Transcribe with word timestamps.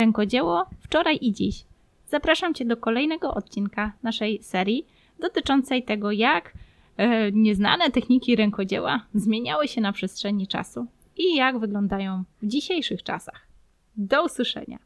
Rękodzieło 0.00 0.66
wczoraj 0.80 1.18
i 1.20 1.32
dziś. 1.32 1.64
Zapraszam 2.06 2.54
Cię 2.54 2.64
do 2.64 2.76
kolejnego 2.76 3.34
odcinka 3.34 3.92
naszej 4.02 4.42
serii 4.42 4.86
dotyczącej 5.18 5.82
tego, 5.82 6.12
jak 6.12 6.52
e, 6.96 7.32
nieznane 7.32 7.90
techniki 7.90 8.36
rękodzieła 8.36 9.06
zmieniały 9.14 9.68
się 9.68 9.80
na 9.80 9.92
przestrzeni 9.92 10.46
czasu 10.46 10.86
i 11.16 11.36
jak 11.36 11.58
wyglądają 11.58 12.24
w 12.42 12.46
dzisiejszych 12.46 13.02
czasach. 13.02 13.46
Do 13.96 14.24
usłyszenia. 14.24 14.78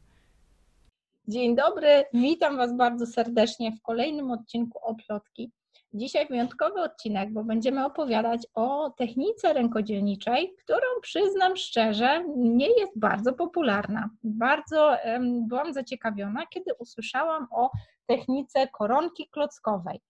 Dzień 1.29 1.57
dobry, 1.57 2.05
witam 2.15 2.57
Was 2.57 2.77
bardzo 2.77 3.07
serdecznie 3.07 3.73
w 3.73 3.83
kolejnym 3.83 4.31
odcinku 4.31 4.79
Oplotki. 4.83 5.51
Dzisiaj 5.95 6.27
wyjątkowy 6.29 6.83
odcinek, 6.83 7.33
bo 7.33 7.45
będziemy 7.45 7.85
opowiadać 7.85 8.47
o 8.55 8.91
technice 8.91 9.53
rękodzielniczej, 9.53 10.55
którą 10.65 10.87
przyznam 11.03 11.57
szczerze, 11.57 12.25
nie 12.37 12.81
jest 12.81 12.99
bardzo 12.99 13.33
popularna. 13.33 14.11
Bardzo 14.25 14.97
um, 15.05 15.49
byłam 15.49 15.73
zaciekawiona, 15.73 16.47
kiedy 16.47 16.75
usłyszałam 16.79 17.47
o 17.51 17.71
technice 18.07 18.69
koronki 18.69 19.29
klockowej. 19.29 20.01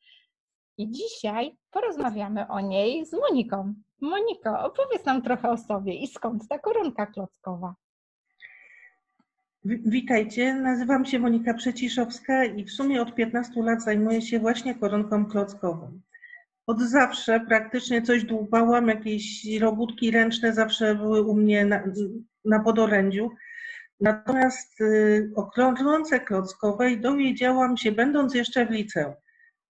I 0.79 0.91
dzisiaj 0.91 1.57
porozmawiamy 1.71 2.49
o 2.49 2.61
niej 2.61 3.07
z 3.07 3.13
Moniką. 3.13 3.75
Moniko, 4.01 4.61
opowiedz 4.61 5.05
nam 5.05 5.23
trochę 5.23 5.51
o 5.51 5.57
sobie 5.57 5.95
i 5.95 6.07
skąd 6.07 6.49
ta 6.49 6.59
koronka 6.59 7.07
klockowa? 7.07 7.75
Witajcie, 9.65 10.55
nazywam 10.55 11.05
się 11.05 11.19
Monika 11.19 11.55
Przeciszowska 11.55 12.45
i 12.45 12.65
w 12.65 12.71
sumie 12.71 13.03
od 13.03 13.15
15 13.15 13.63
lat 13.63 13.83
zajmuję 13.83 14.23
się 14.23 14.39
właśnie 14.39 14.75
koronką 14.75 15.27
klockową. 15.27 16.01
Od 16.67 16.81
zawsze 16.81 17.41
praktycznie 17.41 18.03
coś 18.03 18.25
dłubałam, 18.25 18.89
jakieś 18.89 19.47
robótki 19.61 20.11
ręczne 20.11 20.53
zawsze 20.53 20.95
były 20.95 21.23
u 21.23 21.37
mnie 21.37 21.65
na, 21.65 21.83
na 22.45 22.61
podorędziu. 22.61 23.31
Natomiast 24.01 24.81
y, 24.81 25.31
o 25.37 25.51
koronce 25.51 26.21
klockowej 26.21 27.01
dowiedziałam 27.01 27.77
się 27.77 27.93
będąc 27.93 28.35
jeszcze 28.35 28.67
w 28.67 28.71
liceum. 28.71 29.15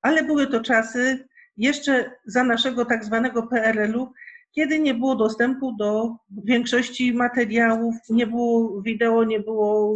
Ale 0.03 0.23
były 0.23 0.47
to 0.47 0.61
czasy 0.61 1.29
jeszcze 1.57 2.11
za 2.27 2.45
naszego 2.45 2.85
tak 2.85 3.05
zwanego 3.05 3.43
PRL-u, 3.43 4.13
kiedy 4.53 4.81
nie 4.81 4.95
było 4.95 5.17
dostępu 5.17 5.77
do 5.77 6.17
większości 6.45 7.15
materiałów, 7.15 7.95
nie 8.11 8.27
było 8.27 8.83
wideo, 8.83 9.25
nie 9.25 9.41
było 9.41 9.95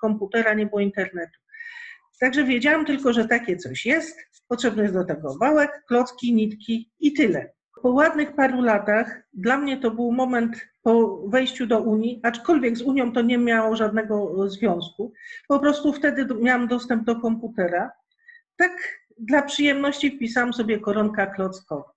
komputera, 0.00 0.54
nie 0.54 0.66
było 0.66 0.80
internetu. 0.80 1.40
Także 2.20 2.44
wiedziałam 2.44 2.86
tylko, 2.86 3.12
że 3.12 3.28
takie 3.28 3.56
coś 3.56 3.86
jest. 3.86 4.18
Potrzebny 4.48 4.82
jest 4.82 4.94
do 4.94 5.04
tego 5.04 5.36
wałek, 5.40 5.84
klocki, 5.88 6.34
nitki 6.34 6.90
i 7.00 7.12
tyle. 7.12 7.52
Po 7.82 7.90
ładnych 7.90 8.34
paru 8.34 8.60
latach 8.62 9.22
dla 9.32 9.58
mnie 9.58 9.76
to 9.76 9.90
był 9.90 10.12
moment 10.12 10.68
po 10.82 11.22
wejściu 11.28 11.66
do 11.66 11.80
Unii, 11.80 12.20
aczkolwiek 12.22 12.78
z 12.78 12.82
Unią 12.82 13.12
to 13.12 13.22
nie 13.22 13.38
miało 13.38 13.76
żadnego 13.76 14.48
związku. 14.50 15.12
Po 15.48 15.58
prostu 15.58 15.92
wtedy 15.92 16.34
miałam 16.34 16.68
dostęp 16.68 17.04
do 17.04 17.20
komputera. 17.20 17.92
Tak 18.56 18.72
dla 19.18 19.42
przyjemności 19.42 20.16
wpisałam 20.16 20.52
sobie 20.52 20.80
koronka 20.80 21.26
klockowa. 21.26 21.92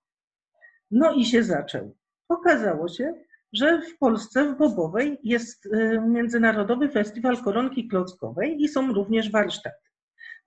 No 0.90 1.12
i 1.12 1.24
się 1.24 1.42
zaczął. 1.42 1.96
Okazało 2.28 2.88
się, 2.88 3.14
że 3.52 3.82
w 3.82 3.98
Polsce, 3.98 4.44
w 4.44 4.56
Bobowej, 4.56 5.18
jest 5.22 5.66
y, 5.66 6.00
Międzynarodowy 6.08 6.88
Festiwal 6.88 7.42
Koronki 7.42 7.88
Klockowej 7.88 8.62
i 8.62 8.68
są 8.68 8.92
również 8.92 9.30
warsztaty. 9.30 9.76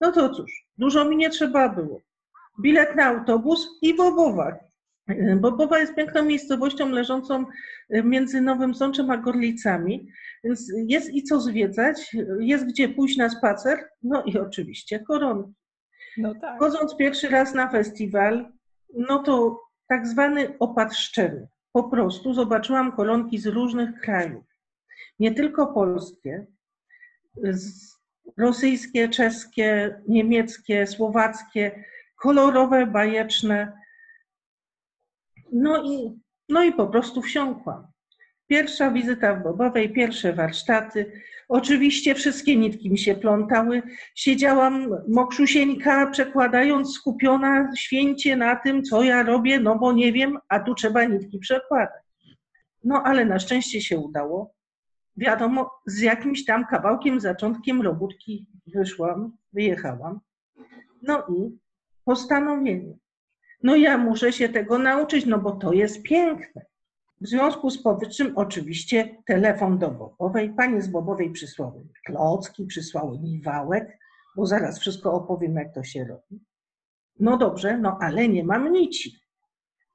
No 0.02 0.12
to 0.12 0.30
cóż, 0.30 0.66
dużo 0.78 1.06
mi 1.06 1.17
nie 1.17 1.30
trzeba 1.30 1.70
było. 1.70 2.02
Bilet 2.62 2.95
na 2.95 3.06
autobus 3.06 3.67
i 3.82 3.94
Bobowa. 3.94 4.60
Y, 5.10 5.38
Bobowa 5.42 5.80
jest 5.80 5.95
piękną 5.95 6.23
miejscowością 6.23 6.90
leżącą 6.90 7.45
y, 7.95 8.04
między 8.04 8.42
Nowym 8.42 8.76
Sączem 8.76 9.12
a 9.12 9.17
Gorlicami, 9.17 10.08
więc 10.44 10.72
jest 10.88 11.14
i 11.14 11.23
co 11.23 11.40
zwiedzać, 11.42 12.16
jest 12.40 12.66
gdzie 12.66 12.90
pójść 12.90 13.17
na 13.17 13.30
spacer, 13.30 13.80
no 14.04 14.23
i 14.23 14.38
oczywiście 14.38 15.00
koronki. 15.00 15.54
No 16.17 16.36
tak. 16.42 16.60
Chodząc 16.60 16.95
pierwszy 16.95 17.30
raz 17.30 17.54
na 17.54 17.70
festiwal, 17.70 18.52
no 18.98 19.23
to 19.23 19.60
tak 19.90 20.08
zwany 20.08 20.60
opad 20.60 20.95
szczery. 20.95 21.48
Po 21.72 21.83
prostu 21.83 22.33
zobaczyłam 22.33 22.92
kolonki 22.92 23.38
z 23.38 23.45
różnych 23.45 24.02
krajów. 24.02 24.45
Nie 25.20 25.32
tylko 25.33 25.67
polskie, 25.67 26.45
rosyjskie, 28.38 29.10
czeskie, 29.10 30.00
niemieckie, 30.08 30.88
słowackie, 30.88 31.83
kolorowe, 32.16 32.86
bajeczne. 32.86 33.80
No 35.52 35.83
i, 35.83 36.20
no 36.50 36.64
i 36.64 36.73
po 36.73 36.88
prostu 36.88 37.21
wsiąkłam. 37.21 37.88
Pierwsza 38.48 38.92
wizyta 38.92 39.36
w 39.36 39.44
Bobowej, 39.44 39.94
pierwsze 39.94 40.33
warsztaty. 40.33 41.21
Oczywiście 41.49 42.15
wszystkie 42.15 42.55
nitki 42.55 42.92
mi 42.92 42.98
się 42.98 43.15
plątały. 43.15 43.82
Siedziałam 44.15 44.89
mokrzusieńka, 45.08 46.08
przekładając, 46.08 46.93
skupiona 46.93 47.71
święcie 47.77 48.36
na 48.36 48.55
tym, 48.55 48.83
co 48.83 49.04
ja 49.04 49.23
robię, 49.23 49.59
no 49.59 49.80
bo 49.80 49.92
nie 49.93 50.14
wiem, 50.14 50.38
a 50.49 50.59
tu 50.59 50.76
trzeba 50.76 51.04
nitki 51.04 51.39
przekładać. 51.39 52.04
No 52.83 53.04
ale 53.04 53.26
na 53.26 53.39
szczęście 53.39 53.82
się 53.82 53.98
udało. 53.98 54.54
Wiadomo, 55.17 55.71
z 55.86 55.99
jakimś 56.02 56.45
tam 56.45 56.65
kawałkiem, 56.65 57.20
zaczątkiem 57.20 57.82
robótki 57.82 58.48
wyszłam, 58.76 59.38
wyjechałam. 59.54 60.20
No 61.02 61.23
i 61.30 61.58
postanowienie. 62.05 62.93
No 63.64 63.76
ja 63.76 63.98
muszę 63.98 64.33
się 64.33 64.49
tego 64.49 64.77
nauczyć, 64.77 65.26
no 65.26 65.39
bo 65.39 65.52
to 65.52 65.73
jest 65.73 66.04
piękne. 66.04 66.69
W 67.22 67.28
związku 67.28 67.70
z 67.70 67.84
powyższym 67.84 68.34
oczywiście 68.36 69.16
telefon 69.26 69.78
do 69.78 69.92
Bobowej. 69.92 70.50
Panie 70.50 70.82
z 70.82 70.88
Bobowej 70.88 71.32
przysłały 71.32 71.88
klocki, 72.06 72.66
przysłały 72.66 73.20
mi 73.20 73.42
wałek, 73.42 73.98
bo 74.36 74.46
zaraz 74.46 74.80
wszystko 74.80 75.14
opowiem, 75.14 75.56
jak 75.56 75.74
to 75.74 75.84
się 75.84 76.06
robi. 76.06 76.44
No 77.20 77.38
dobrze, 77.38 77.78
no 77.78 77.98
ale 78.02 78.28
nie 78.28 78.44
mam 78.44 78.74
nici. 78.74 79.16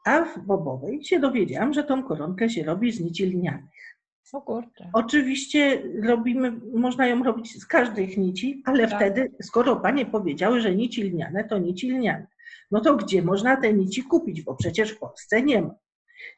A 0.06 0.24
w 0.24 0.38
Bobowej 0.38 1.04
się 1.04 1.20
dowiedziałam, 1.20 1.74
że 1.74 1.84
tą 1.84 2.02
koronkę 2.02 2.50
się 2.50 2.64
robi 2.64 2.92
z 2.92 3.00
nici 3.00 3.26
lnianych. 3.26 3.98
O 4.32 4.42
kurczę. 4.42 4.90
Oczywiście 4.92 5.82
robimy, 6.02 6.52
można 6.74 7.06
ją 7.06 7.22
robić 7.22 7.60
z 7.60 7.66
każdych 7.66 8.16
nici, 8.16 8.62
ale 8.66 8.88
tak. 8.88 8.96
wtedy, 8.96 9.32
skoro 9.42 9.76
panie 9.76 10.06
powiedziały, 10.06 10.60
że 10.60 10.74
nici 10.74 11.02
lniane, 11.02 11.44
to 11.44 11.58
nici 11.58 11.90
lniane. 11.90 12.26
No 12.70 12.80
to 12.80 12.96
gdzie 12.96 13.22
można 13.22 13.56
te 13.56 13.72
nici 13.72 14.02
kupić, 14.02 14.42
bo 14.42 14.54
przecież 14.54 14.90
w 14.90 14.98
Polsce 14.98 15.42
nie 15.42 15.62
ma. 15.62 15.74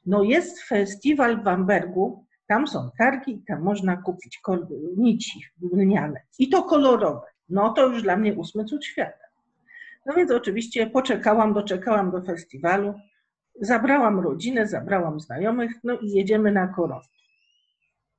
No 0.07 0.23
jest 0.23 0.63
festiwal 0.63 1.41
w 1.41 1.43
Bambergu, 1.43 2.25
tam 2.47 2.67
są 2.67 2.91
targi, 2.99 3.43
tam 3.47 3.63
można 3.63 3.97
kupić 3.97 4.41
nici 4.97 5.41
lniane 5.73 6.21
i 6.39 6.49
to 6.49 6.63
kolorowe. 6.63 7.27
No 7.49 7.73
to 7.73 7.87
już 7.87 8.03
dla 8.03 8.17
mnie 8.17 8.35
ósmy 8.35 8.65
cud 8.65 8.85
świata. 8.85 9.27
No 10.07 10.15
więc 10.15 10.31
oczywiście 10.31 10.87
poczekałam, 10.87 11.55
doczekałam 11.55 12.11
do 12.11 12.23
festiwalu, 12.23 12.95
zabrałam 13.61 14.21
rodzinę, 14.21 14.67
zabrałam 14.67 15.21
znajomych, 15.21 15.73
no 15.85 15.99
i 15.99 16.11
jedziemy 16.11 16.53
na 16.53 16.69
koronkę. 16.69 17.09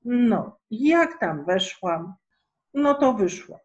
No, 0.06 0.58
jak 0.72 1.20
tam 1.20 1.46
weszłam, 1.46 2.14
no 2.74 2.94
to 2.94 3.14
wyszło. 3.14 3.60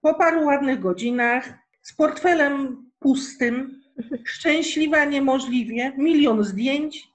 Po 0.00 0.14
paru 0.14 0.44
ładnych 0.44 0.80
godzinach, 0.80 1.52
z 1.82 1.94
portfelem 1.94 2.84
pustym, 2.98 3.82
szczęśliwa 4.24 5.04
niemożliwie, 5.04 5.92
milion 5.98 6.44
zdjęć, 6.44 7.13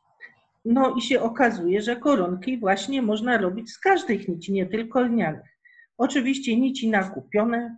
no 0.65 0.95
i 0.95 1.01
się 1.01 1.21
okazuje, 1.21 1.81
że 1.81 1.95
koronki 1.95 2.57
właśnie 2.57 3.01
można 3.01 3.37
robić 3.37 3.71
z 3.71 3.79
każdych 3.79 4.27
nici, 4.27 4.53
nie 4.53 4.65
tylko 4.65 5.01
lnianych. 5.01 5.59
Oczywiście 5.97 6.57
nici 6.57 6.89
nakupione, 6.89 7.77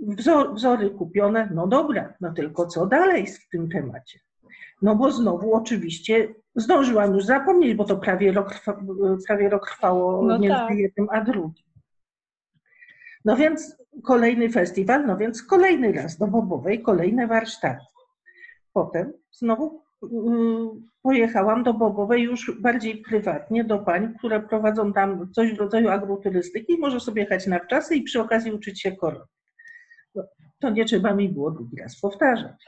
wzor, 0.00 0.54
wzory 0.54 0.90
kupione, 0.90 1.48
no 1.54 1.66
dobra, 1.66 2.14
no 2.20 2.32
tylko 2.32 2.66
co 2.66 2.86
dalej 2.86 3.26
w 3.26 3.48
tym 3.48 3.68
temacie? 3.68 4.20
No 4.82 4.96
bo 4.96 5.10
znowu 5.10 5.54
oczywiście 5.54 6.34
zdążyłam 6.54 7.14
już 7.14 7.24
zapomnieć, 7.24 7.74
bo 7.74 7.84
to 7.84 7.96
prawie 7.96 8.32
rok, 8.32 8.54
trwa, 8.54 8.80
prawie 9.26 9.48
rok 9.48 9.70
trwało 9.70 10.22
no 10.22 10.38
między 10.38 10.58
tak. 10.58 10.78
jednym 10.78 11.08
a 11.10 11.20
drugim. 11.20 11.66
No 13.24 13.36
więc 13.36 13.76
kolejny 14.02 14.50
festiwal, 14.50 15.06
no 15.06 15.16
więc 15.16 15.42
kolejny 15.42 15.92
raz 15.92 16.18
do 16.18 16.26
Bobowej, 16.26 16.82
kolejne 16.82 17.26
warsztaty. 17.26 17.84
Potem 18.72 19.12
znowu 19.32 19.86
Y, 20.02 20.08
pojechałam 21.06 21.62
do 21.62 21.74
Bobowej 21.74 22.22
już 22.22 22.60
bardziej 22.60 22.96
prywatnie 22.96 23.64
do 23.64 23.78
pań, 23.78 24.14
które 24.18 24.40
prowadzą 24.40 24.92
tam 24.92 25.32
coś 25.32 25.54
w 25.54 25.58
rodzaju 25.58 25.88
agroturystyki. 25.88 26.78
Może 26.78 27.00
sobie 27.00 27.22
jechać 27.22 27.46
na 27.46 27.58
wczasy 27.58 27.96
i 27.96 28.02
przy 28.02 28.20
okazji 28.20 28.52
uczyć 28.52 28.82
się 28.82 28.92
koron. 28.92 29.26
No, 30.14 30.24
to 30.60 30.70
nie 30.70 30.84
trzeba 30.84 31.14
mi 31.14 31.28
było 31.28 31.50
drugi 31.50 31.76
raz 31.76 32.00
powtarzać. 32.00 32.64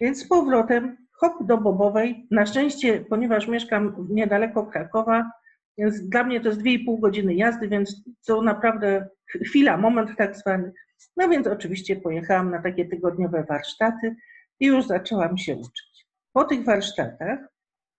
Więc 0.00 0.24
z 0.24 0.28
powrotem 0.28 0.96
hop 1.12 1.46
do 1.46 1.58
Bobowej. 1.58 2.26
Na 2.30 2.46
szczęście, 2.46 3.04
ponieważ 3.10 3.48
mieszkam 3.48 4.06
niedaleko 4.10 4.66
Krakowa, 4.66 5.30
więc 5.78 6.08
dla 6.08 6.24
mnie 6.24 6.40
to 6.40 6.48
jest 6.48 6.60
2,5 6.60 7.00
godziny 7.00 7.34
jazdy, 7.34 7.68
więc 7.68 8.04
to 8.26 8.42
naprawdę 8.42 9.08
chwila, 9.46 9.76
moment 9.76 10.10
tak 10.16 10.36
zwany. 10.36 10.72
No 11.16 11.28
więc 11.28 11.46
oczywiście 11.46 11.96
pojechałam 11.96 12.50
na 12.50 12.62
takie 12.62 12.84
tygodniowe 12.84 13.44
warsztaty 13.48 14.16
i 14.60 14.66
już 14.66 14.86
zaczęłam 14.86 15.38
się 15.38 15.56
uczyć 15.56 15.91
po 16.32 16.44
tych 16.44 16.64
warsztatach, 16.64 17.38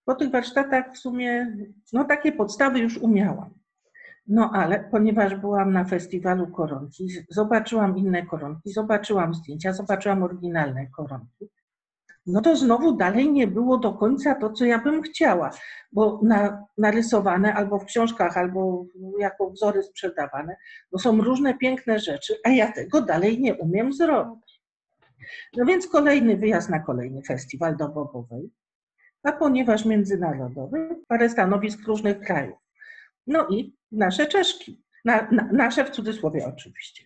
po 0.06 0.16
tych 0.16 0.32
warsztatach 0.32 0.94
w 0.94 0.98
sumie, 0.98 1.58
no 1.94 2.04
takie 2.04 2.32
podstawy 2.32 2.80
już 2.80 2.98
umiałam. 2.98 3.54
No 4.28 4.52
ale 4.54 4.90
ponieważ 4.92 5.36
byłam 5.36 5.74
na 5.74 5.86
festiwalu 5.86 6.48
koronki, 6.48 7.10
zobaczyłam 7.30 7.98
inne 7.98 8.26
koronki, 8.26 8.74
zobaczyłam 8.74 9.34
zdjęcia, 9.34 9.74
zobaczyłam 9.74 10.24
oryginalne 10.24 10.88
koronki, 10.88 11.50
no 12.26 12.42
to 12.42 12.56
znowu 12.56 12.96
dalej 12.96 13.32
nie 13.32 13.48
było 13.48 13.78
do 13.78 13.94
końca 13.94 14.36
to, 14.36 14.52
co 14.52 14.66
ja 14.66 14.80
bym 14.80 15.02
chciała, 15.02 15.50
bo 15.92 16.20
na, 16.24 16.66
narysowane 16.78 17.54
albo 17.54 17.80
w 17.80 17.86
książkach, 17.86 18.38
albo 18.38 18.86
jako 19.20 19.50
wzory 19.50 19.84
sprzedawane, 19.84 20.56
no 20.92 21.00
są 21.00 21.22
różne 21.22 21.54
piękne 21.58 22.00
rzeczy, 22.00 22.34
a 22.46 22.50
ja 22.50 22.72
tego 22.72 23.02
dalej 23.02 23.42
nie 23.42 23.56
umiem 23.56 23.94
zrobić. 23.94 24.43
No 25.58 25.66
więc 25.66 25.88
kolejny 25.88 26.38
wyjazd 26.38 26.70
na 26.70 26.80
kolejny 26.80 27.22
festiwal 27.22 27.78
do 27.78 28.12
a 29.24 29.32
ponieważ 29.32 29.86
międzynarodowy, 29.86 30.90
parę 31.08 31.30
stanowisk 31.30 31.88
różnych 31.88 32.20
krajów. 32.20 32.58
No 33.28 33.48
i 33.50 33.76
nasze 33.92 34.28
Czeszki, 34.28 34.84
na, 35.06 35.28
na, 35.32 35.50
nasze 35.52 35.86
w 35.86 35.90
cudzysłowie 35.90 36.46
oczywiście. 36.46 37.04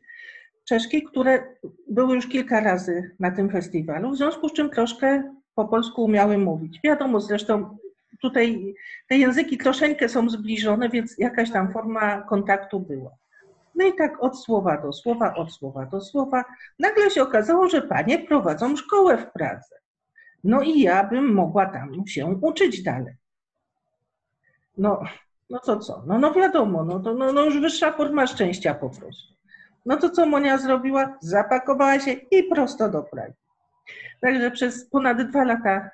Czeszki, 0.68 1.04
które 1.04 1.56
były 1.90 2.16
już 2.16 2.28
kilka 2.28 2.60
razy 2.60 3.16
na 3.19 3.31
tym 3.31 3.50
festiwalu, 3.50 4.12
w 4.12 4.18
związku 4.18 4.50
z 4.50 4.54
czym 4.54 4.70
troszkę 4.70 5.34
po 5.56 5.66
polsku 5.66 6.04
umiały 6.04 6.38
mówić. 6.38 6.80
Wiadomo, 6.84 7.20
zresztą 7.20 7.78
tutaj 8.22 8.74
te 9.10 9.18
języki 9.18 9.58
troszeczkę 9.58 10.10
są 10.10 10.30
zbliżone, 10.30 10.90
więc 10.90 11.18
jakaś 11.18 11.52
tam 11.52 11.74
forma 11.74 12.22
kontaktu 12.22 12.80
była. 12.80 13.12
No 13.77 13.85
i 13.85 13.94
tak 13.94 14.24
od 14.24 14.39
słowa 14.44 14.81
do 14.81 14.94
słowa, 14.94 15.33
od 15.35 15.53
słowa 15.53 15.85
do 15.85 16.01
słowa. 16.01 16.44
Nagle 16.79 17.09
się 17.09 17.24
okazało, 17.24 17.69
że 17.69 17.81
panie 17.81 18.19
prowadzą 18.19 18.75
szkołę 18.75 19.18
w 19.18 19.31
Pradze. 19.31 19.75
No 20.44 20.62
i 20.62 20.81
ja 20.81 21.03
bym 21.03 21.33
mogła 21.33 21.65
tam 21.65 22.07
się 22.07 22.25
uczyć 22.41 22.83
dalej. 22.83 23.15
No, 24.77 25.01
no 25.50 25.59
to 25.59 25.79
co? 25.79 26.03
No, 26.07 26.19
no 26.19 26.33
wiadomo, 26.33 26.83
no 26.83 27.00
to 27.00 27.13
no, 27.13 27.33
no 27.33 27.45
już 27.45 27.59
wyższa 27.59 27.91
forma 27.91 28.27
szczęścia 28.27 28.74
po 28.74 28.89
prostu. 28.89 29.33
No 29.85 29.97
to 29.97 30.09
co 30.09 30.25
Monia 30.25 30.57
zrobiła? 30.57 31.18
Zapakowała 31.19 32.00
się 32.00 32.12
i 32.12 32.44
prosto 32.44 32.89
do 32.89 33.03
Pragi. 33.03 33.33
Także 34.21 34.51
przez 34.51 34.89
ponad 34.89 35.21
dwa 35.21 35.44
lata 35.44 35.89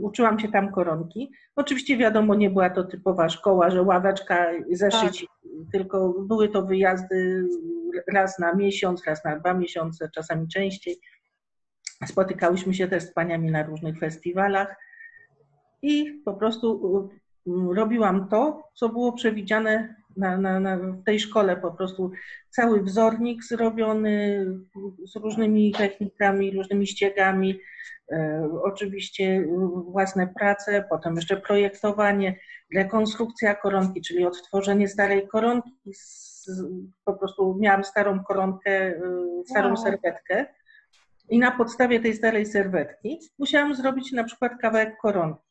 uczyłam 0.00 0.38
się 0.38 0.48
tam 0.48 0.72
koronki. 0.72 1.32
Oczywiście 1.56 1.96
wiadomo, 1.96 2.34
nie 2.34 2.50
była 2.50 2.70
to 2.70 2.84
typowa 2.84 3.28
szkoła, 3.28 3.70
że 3.70 3.82
ławeczka, 3.82 4.46
zeszyć, 4.72 5.20
tak. 5.20 5.72
tylko 5.72 6.14
były 6.18 6.48
to 6.48 6.62
wyjazdy 6.62 7.44
raz 8.12 8.38
na 8.38 8.54
miesiąc, 8.54 9.06
raz 9.06 9.24
na 9.24 9.38
dwa 9.38 9.54
miesiące, 9.54 10.10
czasami 10.14 10.48
częściej. 10.48 10.96
Spotykałyśmy 12.06 12.74
się 12.74 12.88
też 12.88 13.02
z 13.02 13.12
paniami 13.12 13.50
na 13.50 13.62
różnych 13.62 13.98
festiwalach 13.98 14.76
i 15.82 16.22
po 16.24 16.34
prostu 16.34 17.10
y, 17.46 17.74
robiłam 17.74 18.28
to, 18.28 18.70
co 18.74 18.88
było 18.88 19.12
przewidziane 19.12 19.94
na, 20.18 20.36
na, 20.38 20.60
na, 20.60 20.76
w 20.76 21.04
tej 21.04 21.20
szkole 21.20 21.56
po 21.56 21.72
prostu 21.72 22.10
cały 22.50 22.82
wzornik 22.82 23.44
zrobiony 23.44 24.46
z 25.06 25.16
różnymi 25.16 25.72
technikami, 25.72 26.56
różnymi 26.56 26.86
ściegami, 26.86 27.60
e, 28.12 28.48
oczywiście 28.62 29.46
własne 29.92 30.28
prace, 30.38 30.84
potem 30.90 31.16
jeszcze 31.16 31.36
projektowanie, 31.36 32.36
rekonstrukcja 32.74 33.54
koronki, 33.54 34.00
czyli 34.00 34.26
odtworzenie 34.26 34.88
starej 34.88 35.28
koronki. 35.28 35.70
Z, 35.94 36.50
po 37.04 37.12
prostu 37.12 37.56
miałam 37.60 37.84
starą 37.84 38.24
koronkę, 38.24 38.70
e, 38.70 39.02
starą 39.46 39.68
wow. 39.68 39.76
serwetkę 39.76 40.46
i 41.28 41.38
na 41.38 41.50
podstawie 41.50 42.00
tej 42.00 42.14
starej 42.14 42.46
serwetki 42.46 43.20
musiałam 43.38 43.74
zrobić 43.74 44.12
na 44.12 44.24
przykład 44.24 44.52
kawałek 44.60 44.96
koronki. 45.02 45.48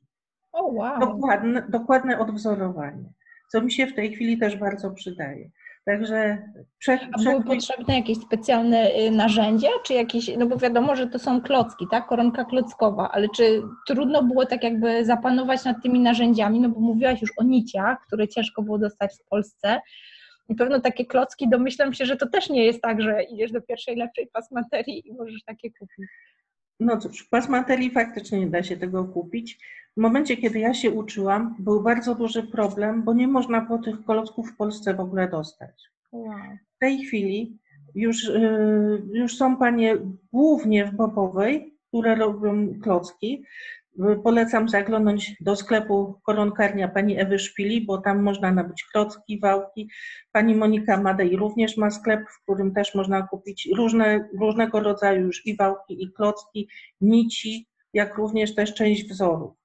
Oh, 0.52 0.74
wow. 0.74 1.00
dokładne, 1.00 1.66
dokładne 1.69 2.19
odwzorowanie 2.19 3.14
co 3.48 3.62
mi 3.62 3.72
się 3.72 3.88
w 3.88 3.96
tej 3.96 4.14
chwili 4.14 4.38
też 4.38 4.56
bardzo 4.56 4.92
przydaje. 4.92 5.50
Także 5.86 6.38
przed, 6.78 7.02
były 7.24 7.44
potrzebne 7.44 7.96
jakieś 7.96 8.18
specjalne 8.18 8.92
y, 8.96 9.12
narzędzia, 9.12 9.68
czy 9.86 9.94
jakieś, 9.94 10.32
no 10.38 10.46
bo 10.46 10.58
wiadomo, 10.58 10.96
że 10.96 11.08
to 11.08 11.20
są 11.20 11.42
klocki, 11.42 11.86
tak, 11.92 12.08
koronka 12.08 12.46
klockowa, 12.46 13.12
ale 13.12 13.28
czy 13.36 13.62
trudno 13.88 14.24
było 14.24 14.46
tak 14.46 14.64
jakby 14.64 15.06
zapanować 15.06 15.66
nad 15.66 15.84
tymi 15.84 16.00
narzędziami, 16.00 16.60
no 16.60 16.70
bo 16.70 16.80
mówiłaś 16.80 17.22
już 17.22 17.32
o 17.38 17.44
niciach, 17.44 17.98
które 18.08 18.28
ciężko 18.28 18.62
było 18.62 18.78
dostać 18.78 19.12
w 19.16 19.30
Polsce, 19.30 19.80
i 20.50 20.56
pewno 20.56 20.80
takie 20.80 21.06
klocki, 21.06 21.50
domyślam 21.50 21.94
się, 21.94 22.06
że 22.06 22.18
to 22.18 22.30
też 22.30 22.50
nie 22.50 22.66
jest 22.66 22.82
tak, 22.82 23.02
że 23.02 23.24
idziesz 23.24 23.52
do 23.52 23.62
pierwszej 23.62 23.96
lepszej 23.96 24.28
pasmaterii 24.28 25.08
i 25.10 25.14
możesz 25.14 25.44
takie 25.44 25.72
kupić. 25.72 26.06
No 26.80 26.98
cóż, 26.98 27.26
w 27.26 27.30
pasmaterii 27.30 27.92
faktycznie 27.92 28.40
nie 28.40 28.48
da 28.48 28.64
się 28.64 28.78
tego 28.78 29.06
kupić. 29.06 29.60
W 29.98 30.00
momencie, 30.00 30.38
kiedy 30.38 30.60
ja 30.60 30.74
się 30.74 30.92
uczyłam, 30.92 31.56
był 31.60 31.82
bardzo 31.82 32.16
duży 32.16 32.44
problem, 32.44 33.04
bo 33.04 33.14
nie 33.14 33.28
można 33.28 33.62
było 33.62 33.78
tych 33.78 34.06
klocków 34.06 34.52
w 34.52 34.56
Polsce 34.56 34.94
w 34.94 35.00
ogóle 35.00 35.30
dostać. 35.30 35.90
Wow. 36.12 36.38
W 36.76 36.80
tej 36.80 37.06
chwili 37.06 37.58
już, 37.96 38.24
y, 38.24 39.04
już 39.14 39.38
są 39.38 39.58
panie 39.58 39.98
głównie 40.34 40.86
w 40.86 40.96
Bobowej, 40.96 41.74
które 41.88 42.16
robią 42.16 42.80
klocki. 42.84 43.44
Polecam 44.24 44.70
zaglądnąć 44.70 45.36
do 45.42 45.56
sklepu 45.56 46.20
koronkarnia 46.24 46.88
pani 46.88 47.20
Ewy 47.20 47.40
Szpili, 47.40 47.82
bo 47.82 47.98
tam 47.98 48.24
można 48.24 48.52
nabyć 48.52 48.84
klocki, 48.84 49.40
wałki. 49.40 49.90
Pani 50.32 50.56
Monika 50.56 51.02
Madej 51.02 51.36
również 51.36 51.78
ma 51.78 51.92
sklep, 51.92 52.22
w 52.30 52.44
którym 52.44 52.74
też 52.74 52.96
można 52.96 53.28
kupić 53.28 53.70
różne, 53.78 54.30
różnego 54.40 54.80
rodzaju 54.80 55.26
już 55.26 55.46
i 55.46 55.56
wałki, 55.56 56.04
i 56.04 56.14
klocki, 56.14 56.70
nici, 57.02 57.68
jak 57.94 58.16
również 58.16 58.56
też 58.56 58.74
część 58.74 59.10
wzorów. 59.10 59.56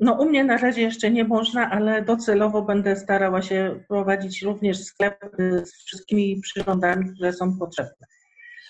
No 0.00 0.12
u 0.12 0.28
mnie 0.28 0.44
na 0.44 0.56
razie 0.56 0.82
jeszcze 0.82 1.10
nie 1.10 1.24
można, 1.24 1.70
ale 1.70 2.02
docelowo 2.02 2.62
będę 2.62 2.96
starała 2.96 3.42
się 3.42 3.80
prowadzić 3.88 4.42
również 4.42 4.84
sklep 4.84 5.18
z 5.64 5.84
wszystkimi 5.84 6.40
przyrządami, 6.40 7.14
które 7.14 7.32
są 7.32 7.58
potrzebne. 7.58 8.06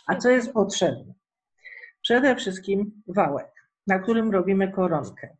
A 0.06 0.16
co 0.16 0.30
jest 0.30 0.52
potrzebne? 0.52 1.14
Przede 2.02 2.36
wszystkim 2.36 3.02
wałek, 3.06 3.52
na 3.86 3.98
którym 3.98 4.30
robimy 4.30 4.72
koronkę. 4.72 5.36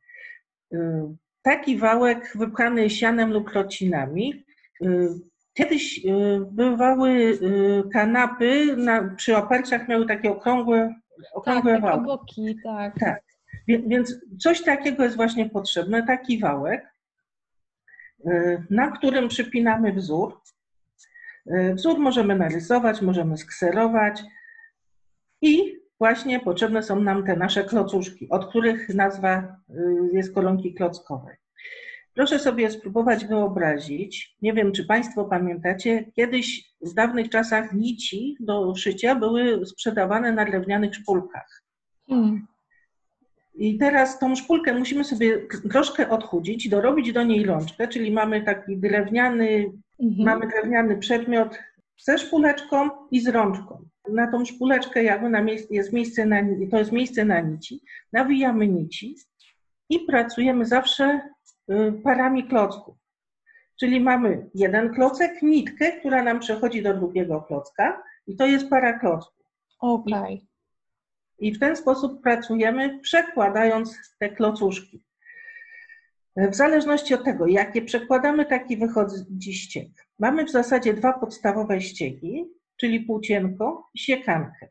Taki 1.42 1.78
wałek 1.78 2.32
wypchany 2.34 2.90
sianem 2.90 3.32
lub 3.32 3.48
rocinami. 3.48 4.44
Kiedyś 5.54 6.06
bywały 6.50 7.38
kanapy, 7.92 8.76
na, 8.76 9.14
przy 9.16 9.36
oparciach 9.36 9.88
miały 9.88 10.06
takie 10.06 10.30
okrągłe, 10.30 10.94
okrągłe 11.34 11.72
tak, 11.72 11.82
wałki. 11.82 12.56
Tak. 12.64 12.98
tak. 13.00 13.23
Więc 13.68 14.20
coś 14.40 14.62
takiego 14.62 15.04
jest 15.04 15.16
właśnie 15.16 15.50
potrzebne, 15.50 16.06
taki 16.06 16.38
wałek, 16.38 16.94
y, 18.26 18.66
na 18.70 18.90
którym 18.90 19.28
przypinamy 19.28 19.92
wzór. 19.92 20.40
Y, 21.46 21.74
wzór 21.74 21.98
możemy 21.98 22.36
narysować, 22.36 23.02
możemy 23.02 23.36
skserować 23.36 24.22
i 25.42 25.80
właśnie 25.98 26.40
potrzebne 26.40 26.82
są 26.82 27.00
nam 27.00 27.26
te 27.26 27.36
nasze 27.36 27.64
klocuszki, 27.64 28.28
od 28.30 28.48
których 28.48 28.88
nazwa 28.88 29.56
y, 29.70 29.74
jest 30.12 30.34
koronki 30.34 30.74
klockowej. 30.74 31.36
Proszę 32.14 32.38
sobie 32.38 32.70
spróbować 32.70 33.26
wyobrazić, 33.26 34.36
nie 34.42 34.52
wiem 34.52 34.72
czy 34.72 34.86
Państwo 34.86 35.24
pamiętacie, 35.24 36.04
kiedyś 36.16 36.74
w 36.80 36.94
dawnych 36.94 37.28
czasach 37.28 37.72
nici 37.72 38.36
do 38.40 38.74
szycia 38.74 39.14
były 39.14 39.66
sprzedawane 39.66 40.32
na 40.32 40.44
drewnianych 40.44 40.94
szpulkach. 40.94 41.62
Hmm. 42.08 42.46
I 43.54 43.78
teraz 43.78 44.18
tą 44.18 44.36
szpulkę 44.36 44.74
musimy 44.74 45.04
sobie 45.04 45.46
troszkę 45.70 46.10
odchudzić, 46.10 46.68
dorobić 46.68 47.12
do 47.12 47.24
niej 47.24 47.46
rączkę, 47.46 47.88
czyli 47.88 48.12
mamy 48.12 48.42
taki 48.42 48.76
drewniany, 48.76 49.72
mhm. 50.00 50.24
mamy 50.24 50.48
drewniany 50.48 50.96
przedmiot 50.98 51.58
ze 51.98 52.18
szpuleczką 52.18 52.90
i 53.10 53.20
z 53.20 53.28
rączką. 53.28 53.84
Na 54.12 54.30
tą 54.30 54.44
szpuleczkę 54.44 55.04
jakby 55.04 55.30
na 55.30 55.42
miejsce, 55.42 55.74
jest 55.74 55.92
miejsce 55.92 56.26
na, 56.26 56.36
to 56.70 56.78
jest 56.78 56.92
miejsce 56.92 57.24
na 57.24 57.40
nici. 57.40 57.80
Nawijamy 58.12 58.68
nici 58.68 59.16
i 59.90 60.00
pracujemy 60.00 60.64
zawsze 60.64 61.20
y, 61.70 61.92
parami 62.04 62.48
klocków. 62.48 62.96
Czyli 63.80 64.00
mamy 64.00 64.50
jeden 64.54 64.94
klocek, 64.94 65.42
nitkę, 65.42 65.92
która 65.92 66.22
nam 66.22 66.40
przechodzi 66.40 66.82
do 66.82 66.94
drugiego 66.94 67.42
klocka 67.42 68.02
i 68.26 68.36
to 68.36 68.46
jest 68.46 68.68
para 68.68 68.98
klocków. 68.98 69.46
Okej. 69.80 70.14
Okay. 70.14 70.53
I 71.38 71.52
w 71.52 71.58
ten 71.58 71.76
sposób 71.76 72.22
pracujemy, 72.22 73.00
przekładając 73.00 73.98
te 74.18 74.28
klocuszki. 74.28 75.02
W 76.36 76.54
zależności 76.54 77.14
od 77.14 77.24
tego, 77.24 77.46
jakie 77.46 77.82
przekładamy, 77.82 78.44
taki 78.46 78.76
wychodzi 78.76 79.54
ścieg. 79.54 79.88
Mamy 80.18 80.44
w 80.44 80.50
zasadzie 80.50 80.94
dwa 80.94 81.12
podstawowe 81.12 81.80
ściegi, 81.80 82.44
czyli 82.76 83.00
płócienko 83.00 83.90
i 83.94 83.98
siekankę. 83.98 84.68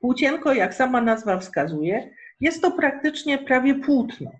Płócienko, 0.00 0.52
jak 0.52 0.74
sama 0.74 1.00
nazwa 1.00 1.38
wskazuje, 1.38 2.10
jest 2.40 2.62
to 2.62 2.70
praktycznie 2.70 3.38
prawie 3.38 3.74
płótno, 3.74 4.30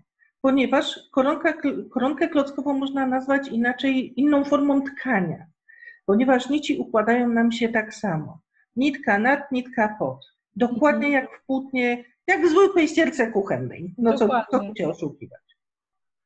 ponieważ 0.41 0.99
koronka, 1.11 1.53
koronkę 1.91 2.27
klockową 2.27 2.73
można 2.73 3.07
nazwać 3.07 3.47
inaczej 3.47 4.19
inną 4.21 4.45
formą 4.45 4.81
tkania, 4.81 5.45
ponieważ 6.05 6.49
nici 6.49 6.77
układają 6.77 7.27
nam 7.27 7.51
się 7.51 7.69
tak 7.69 7.93
samo. 7.93 8.39
Nitka 8.75 9.19
nad, 9.19 9.51
nitka 9.51 9.95
pod. 9.99 10.32
Dokładnie 10.55 11.07
mhm. 11.07 11.23
jak 11.23 11.41
w 11.41 11.45
płótnie, 11.45 12.03
jak 12.27 12.45
w 12.45 12.49
zwykłej 12.49 12.87
ścierce 12.87 13.31
kuchennej. 13.31 13.95
No 13.97 14.17
co, 14.17 14.27
co 14.51 14.73
cię 14.77 14.89
oszukiwać. 14.89 15.41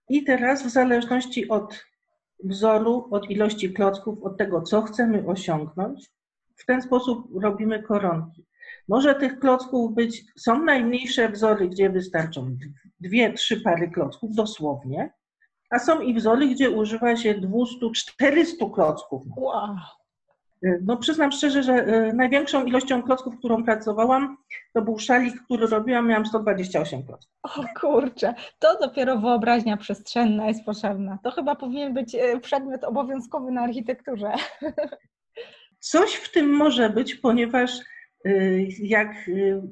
I 0.10 0.24
teraz 0.24 0.63
w 0.63 0.69
zależności 0.69 1.50
od 1.50 1.86
wzoru, 2.43 3.07
od 3.12 3.29
ilości 3.29 3.74
klocków, 3.74 4.24
od 4.24 4.38
tego, 4.38 4.62
co 4.62 4.81
chcemy 4.81 5.27
osiągnąć. 5.27 6.10
W 6.55 6.65
ten 6.65 6.81
sposób 6.81 7.41
robimy 7.41 7.84
koronki. 7.84 8.46
Może 8.88 9.15
tych 9.15 9.39
klocków 9.39 9.96
być, 9.96 10.24
są 10.38 10.63
najmniejsze 10.63 11.29
wzory, 11.29 11.69
gdzie 11.69 11.89
wystarczą 11.89 12.57
dwie, 13.00 13.34
trzy 13.34 13.62
pary 13.62 13.91
klocków, 13.91 14.36
dosłownie, 14.36 15.13
a 15.69 15.79
są 15.79 16.01
i 16.01 16.13
wzory, 16.13 16.48
gdzie 16.48 16.69
używa 16.69 17.15
się 17.15 17.36
200-400 18.22 18.74
klocków. 18.74 19.24
Wow. 19.38 19.75
No 20.62 20.98
przyznam 20.98 21.32
szczerze, 21.32 21.64
że 21.64 21.74
e, 21.74 22.14
największą 22.14 22.66
ilością 22.66 23.04
klocków, 23.04 23.38
którą 23.38 23.64
pracowałam, 23.64 24.38
to 24.74 24.82
był 24.82 25.00
szalik, 25.00 25.42
który 25.42 25.68
robiłam, 25.68 26.08
miałam 26.08 26.26
128 26.26 27.04
klocków. 27.04 27.32
O 27.44 27.80
kurczę, 27.80 28.34
to 28.60 28.80
dopiero 28.80 29.18
wyobraźnia 29.18 29.78
przestrzenna 29.78 30.48
jest 30.48 30.66
potrzebna. 30.66 31.20
To 31.24 31.32
chyba 31.32 31.56
powinien 31.56 31.94
być 31.94 32.16
e, 32.16 32.40
przedmiot 32.40 32.84
obowiązkowy 32.84 33.52
na 33.52 33.62
architekturze. 33.62 34.32
Coś 35.80 36.14
w 36.14 36.32
tym 36.32 36.50
może 36.50 36.90
być, 36.90 37.16
ponieważ 37.16 37.72
e, 38.26 38.32
jak 38.80 39.16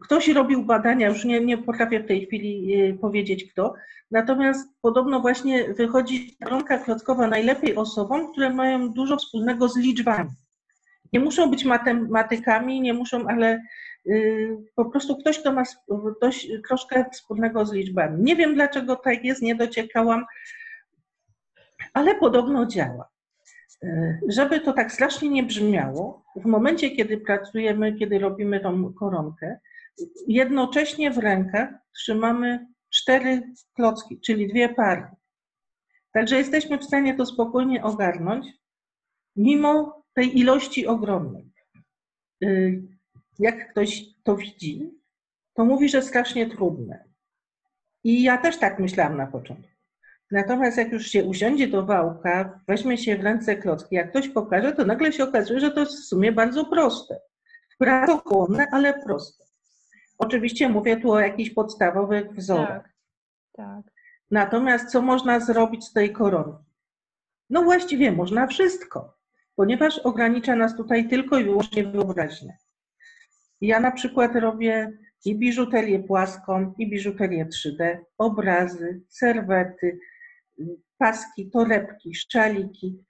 ktoś 0.01 0.27
robił 0.27 0.65
badania, 0.65 1.08
już 1.08 1.25
nie, 1.25 1.39
nie 1.39 1.58
potrafię 1.58 2.00
w 2.00 2.08
tej 2.08 2.25
chwili 2.25 2.74
powiedzieć 3.01 3.51
kto, 3.51 3.74
natomiast 4.12 4.70
podobno 4.82 5.20
właśnie 5.20 5.74
wychodzi 5.74 6.38
koronka 6.44 6.77
klockowa 6.77 7.27
najlepiej 7.27 7.75
osobom, 7.75 8.32
które 8.32 8.54
mają 8.54 8.89
dużo 8.89 9.18
wspólnego 9.18 9.70
z 9.70 9.77
liczbami. 9.77 10.30
Nie 11.15 11.22
muszą 11.22 11.51
być 11.51 11.65
matematykami, 11.65 12.81
nie 12.81 12.93
muszą, 12.93 13.27
ale 13.27 13.62
y, 14.07 14.57
po 14.75 14.86
prostu 14.86 15.17
ktoś, 15.17 15.39
kto 15.39 15.53
ma 15.53 15.63
ktoś, 16.17 16.48
troszkę 16.67 17.05
wspólnego 17.13 17.65
z 17.65 17.74
liczbami. 17.74 18.24
Nie 18.24 18.36
wiem, 18.36 18.55
dlaczego 18.55 18.95
tak 18.95 19.24
jest, 19.24 19.41
nie 19.41 19.55
dociekałam, 19.55 20.25
ale 21.93 22.15
podobno 22.15 22.65
działa. 22.65 23.10
Y, 23.84 24.19
żeby 24.27 24.60
to 24.60 24.74
tak 24.74 24.91
strasznie 24.91 25.29
nie 25.29 25.43
brzmiało, 25.43 26.25
w 26.36 26.45
momencie, 26.45 26.91
kiedy 26.91 27.17
pracujemy, 27.17 27.93
kiedy 27.93 28.19
robimy 28.19 28.60
tą 28.60 28.93
koronkę, 28.93 29.60
jednocześnie 30.27 31.12
w 31.12 31.17
rękach 31.17 31.69
trzymamy 31.93 32.67
cztery 32.89 33.41
klocki, 33.75 34.19
czyli 34.19 34.48
dwie 34.48 34.69
pary. 34.69 35.07
Także 36.13 36.38
jesteśmy 36.38 36.77
w 36.77 36.84
stanie 36.84 37.13
to 37.13 37.25
spokojnie 37.25 37.84
ogarnąć, 37.84 38.48
mimo 39.36 39.94
tej 40.15 40.39
ilości 40.39 40.88
ogromnej. 40.88 41.51
Y, 42.43 42.84
jak 43.39 43.72
ktoś 43.72 44.03
to 44.24 44.36
widzi, 44.36 44.91
to 45.53 45.65
mówi, 45.65 45.89
że 45.89 46.01
strasznie 46.01 46.50
trudne. 46.50 47.03
I 48.03 48.24
ja 48.24 48.38
też 48.38 48.57
tak 48.57 48.79
myślałam 48.79 49.17
na 49.17 49.27
początku. 49.27 49.75
Natomiast 50.31 50.77
jak 50.77 50.91
już 50.91 51.07
się 51.07 51.24
usiądzie 51.24 51.67
do 51.67 51.86
wałka, 51.86 52.62
weźmie 52.67 52.98
się 52.98 53.17
w 53.17 53.24
ręce 53.24 53.55
klocki, 53.55 53.95
jak 53.95 54.10
ktoś 54.10 54.29
pokaże, 54.29 54.74
to 54.74 54.86
nagle 54.86 55.13
się 55.13 55.24
okazuje, 55.24 55.60
że 55.60 55.72
to 55.72 55.79
jest 55.79 55.93
w 55.93 56.05
sumie 56.05 56.31
bardzo 56.31 56.65
proste. 56.65 57.19
Pracochłonne, 57.79 58.67
ale 58.72 59.03
proste. 59.03 59.45
Oczywiście 60.17 60.69
mówię 60.69 60.98
tu 60.98 61.12
o 61.12 61.19
jakichś 61.19 61.50
podstawowych 61.50 62.31
wzorach. 62.31 62.84
Tak, 62.84 62.95
tak. 63.53 63.93
Natomiast 64.31 64.91
co 64.91 65.01
można 65.01 65.39
zrobić 65.39 65.86
z 65.86 65.93
tej 65.93 66.12
koronki? 66.12 66.63
No 67.50 67.63
właściwie 67.63 68.12
można 68.12 68.48
wszystko 68.48 69.14
ponieważ 69.55 70.00
ogranicza 70.00 70.55
nas 70.55 70.75
tutaj 70.75 71.07
tylko 71.07 71.39
i 71.39 71.43
wyłącznie 71.43 71.83
wyobraźnia. 71.83 72.53
Ja 73.62 73.79
na 73.79 73.91
przykład 73.91 74.35
robię 74.35 74.91
i 75.25 75.35
biżuterię 75.35 76.00
płaską, 76.00 76.74
i 76.77 76.89
biżuterię 76.89 77.45
3D, 77.45 77.97
obrazy, 78.17 79.01
serwety, 79.09 80.00
paski, 80.97 81.50
torebki, 81.50 82.15
szczaliki. 82.15 83.03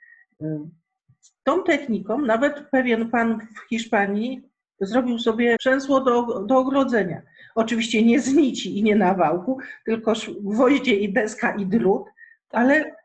Tą 1.44 1.64
techniką 1.64 2.22
nawet 2.22 2.70
pewien 2.72 3.10
pan 3.10 3.40
w 3.40 3.70
Hiszpanii 3.70 4.42
zrobił 4.82 5.20
sobie 5.20 5.58
przęsło 5.58 6.02
do, 6.02 6.44
do 6.44 6.58
ogrodzenia. 6.58 7.22
Oczywiście 7.56 8.04
nie 8.04 8.20
z 8.20 8.34
nici 8.34 8.80
i 8.80 8.84
nie 8.84 8.96
na 8.96 9.14
wałku, 9.14 9.58
tylko 9.86 10.14
gwoździe 10.42 10.96
i 10.96 11.14
deska 11.14 11.56
i 11.56 11.66
drut, 11.66 12.04
ale 12.50 12.96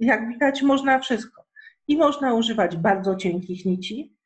jak 0.00 0.28
widać 0.28 0.62
można 0.62 0.98
wszystko. 0.98 1.47
I 1.88 1.96
można 1.96 2.34
używać 2.34 2.76
bardzo 2.76 3.16
cienkich 3.16 3.64
nici, 3.64 4.16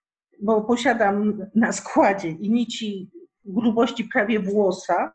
bo 0.42 0.60
posiadam 0.60 1.46
na 1.54 1.72
składzie 1.72 2.28
i 2.28 2.50
nici 2.50 3.10
grubości 3.44 4.04
prawie 4.04 4.40
włosa, 4.40 5.12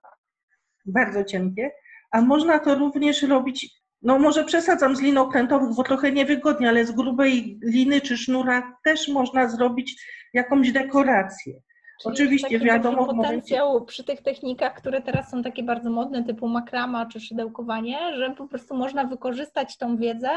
bardzo 0.86 1.24
cienkie, 1.24 1.72
a 2.12 2.22
można 2.22 2.60
to 2.60 2.76
również 2.76 3.24
robić, 3.24 3.82
no 4.02 4.20
może 4.20 4.44
przesadzam 4.44 4.96
z 4.96 5.02
lin 5.02 5.18
okrętowych, 5.18 5.76
bo 5.76 5.84
trochę 5.84 6.12
niewygodnie, 6.12 6.70
ale 6.70 6.86
z 6.86 6.92
grubej 6.92 7.60
liny 7.64 8.02
czy 8.02 8.18
sznura 8.18 8.78
też 8.84 9.08
można 9.08 9.50
zrobić 9.50 10.02
jakąś 10.34 10.72
dekorację. 10.72 11.54
Czyli 12.02 12.14
Oczywiście 12.14 12.60
wiadomo. 12.60 13.06
Potencjał 13.06 13.68
momencie... 13.68 13.88
przy 13.88 14.04
tych 14.04 14.22
technikach, 14.22 14.74
które 14.74 15.02
teraz 15.02 15.30
są 15.30 15.44
takie 15.44 15.64
bardzo 15.64 15.90
modne, 15.90 16.24
typu 16.24 16.48
makrama 16.48 17.06
czy 17.06 17.20
szydełkowanie, 17.20 17.98
że 18.18 18.36
po 18.38 18.48
prostu 18.48 18.76
można 18.76 19.04
wykorzystać 19.04 19.78
tą 19.78 19.98
wiedzę 19.98 20.30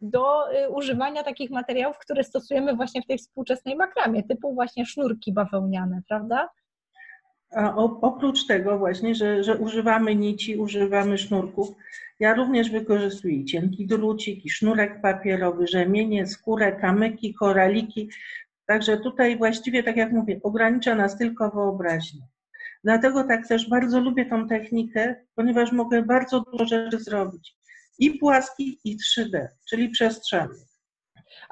do 0.00 0.52
y, 0.52 0.70
używania 0.70 1.22
takich 1.22 1.50
materiałów, 1.50 1.98
które 1.98 2.24
stosujemy 2.24 2.76
właśnie 2.76 3.02
w 3.02 3.06
tej 3.06 3.18
współczesnej 3.18 3.76
makramie, 3.76 4.22
typu 4.22 4.54
właśnie 4.54 4.86
sznurki 4.86 5.32
bawełniane, 5.32 6.02
prawda? 6.08 6.48
A 7.50 7.76
oprócz 7.76 8.46
tego 8.46 8.78
właśnie, 8.78 9.14
że, 9.14 9.44
że 9.44 9.56
używamy 9.56 10.14
nici, 10.14 10.56
używamy 10.56 11.18
sznurków, 11.18 11.68
ja 12.20 12.34
również 12.34 12.70
wykorzystuję 12.70 13.44
cienki 13.44 13.86
drucik 13.86 14.44
i 14.44 14.50
sznurek 14.50 15.00
papierowy, 15.00 15.66
rzemienie, 15.66 16.26
skórę, 16.26 16.72
kamyki, 16.72 17.34
koraliki. 17.34 18.10
Także 18.66 18.96
tutaj 18.96 19.38
właściwie, 19.38 19.82
tak 19.82 19.96
jak 19.96 20.12
mówię, 20.12 20.40
ogranicza 20.42 20.94
nas 20.94 21.18
tylko 21.18 21.50
wyobraźnia. 21.50 22.22
Dlatego 22.84 23.24
tak 23.24 23.48
też 23.48 23.68
bardzo 23.68 24.00
lubię 24.00 24.26
tą 24.26 24.48
technikę, 24.48 25.14
ponieważ 25.34 25.72
mogę 25.72 26.02
bardzo 26.02 26.40
dużo 26.40 26.66
rzeczy 26.66 26.98
zrobić 26.98 27.57
i 27.98 28.18
płaski, 28.18 28.80
i 28.84 28.96
3D, 28.96 29.46
czyli 29.68 29.88
przestrzenny. 29.88 30.68